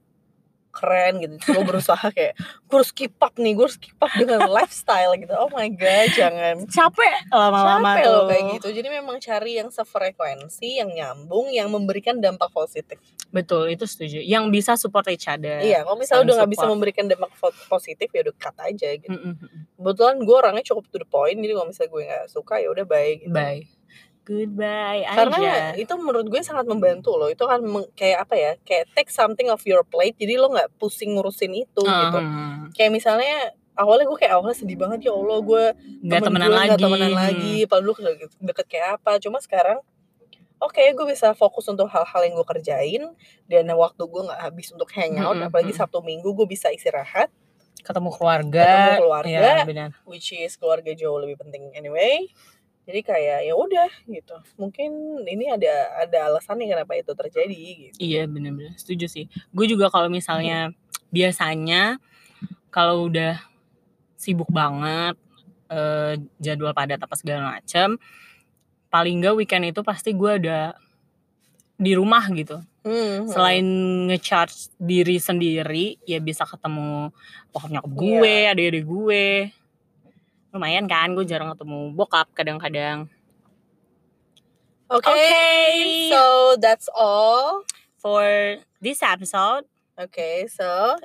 [0.71, 4.47] keren gitu lo berusaha kayak gue harus keep up nih gue harus keep up dengan
[4.55, 9.59] lifestyle gitu oh my god jangan Capek lama-lama capek loh kayak gitu jadi memang cari
[9.59, 12.97] yang sefrekuensi yang nyambung yang memberikan dampak positif
[13.31, 14.19] Betul, itu setuju.
[14.19, 15.63] Yang bisa support each other.
[15.63, 17.31] iya kalau misalnya udah nggak bisa memberikan dampak
[17.71, 19.61] positif ya udah cut aja gitu Mm, mm, mm.
[19.79, 22.83] kebetulan gue orangnya cukup to the point jadi kalau misalnya gue nggak suka ya udah
[22.83, 23.35] baik gitu.
[23.35, 23.67] Bye.
[24.31, 25.55] Goodbye karena aja.
[25.75, 27.59] itu menurut gue sangat membantu loh itu kan
[27.91, 31.83] kayak apa ya kayak take something of your plate jadi lo nggak pusing ngurusin itu
[31.83, 32.71] gitu Hmm.
[32.71, 35.63] kayak misalnya awalnya gue kayak awalnya sedih banget ya Allah gue
[36.01, 36.67] Nggak temen temenan gue lagi.
[36.67, 39.79] nggak temenan lagi padahal dulu deket, deket kayak apa cuma sekarang
[40.57, 43.03] oke gue bisa fokus untuk hal-hal yang gue kerjain
[43.45, 45.81] dan waktu gue nggak habis untuk hangout Mm-mm, apalagi mm-mm.
[45.81, 47.27] sabtu minggu gue bisa istirahat
[47.81, 48.61] Ketemu keluarga.
[48.61, 49.39] Ketemu keluarga.
[49.41, 49.89] Ya, benar.
[50.05, 52.29] which is keluarga jauh lebih penting anyway
[52.91, 54.91] jadi kayak ya udah gitu mungkin
[55.23, 57.55] ini ada ada alasannya kenapa itu terjadi
[57.87, 58.75] gitu Iya, benar-benar.
[58.75, 59.25] Setuju sih.
[59.49, 60.75] Gue juga kalau misalnya
[61.07, 61.95] biasanya
[62.67, 63.39] kalau udah
[64.13, 65.15] sibuk banget
[65.67, 67.95] eh, jadwal padat apa segala macam,
[68.87, 70.75] paling nggak weekend itu pasti gue ada
[71.75, 72.59] di rumah gitu.
[72.83, 73.63] Hmm, Selain
[74.05, 77.13] ngecharge diri sendiri, ya bisa ketemu
[77.49, 78.51] bokap nyokap gue, Iya.
[78.51, 79.25] adik-adik gue.
[80.51, 83.07] Lumayan kan, gue jarang ketemu bokap kadang-kadang.
[84.91, 86.11] Oke, Okay.
[86.11, 87.63] so that's all.
[88.01, 90.97] For this episode, Oke, so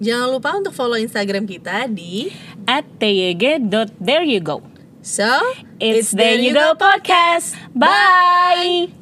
[0.00, 2.30] Jangan lupa untuk follow Instagram kita di
[2.64, 4.64] at tyg.there you go.
[5.04, 5.28] So
[5.82, 7.52] It's There You Go Podcast.
[7.76, 8.99] Bye!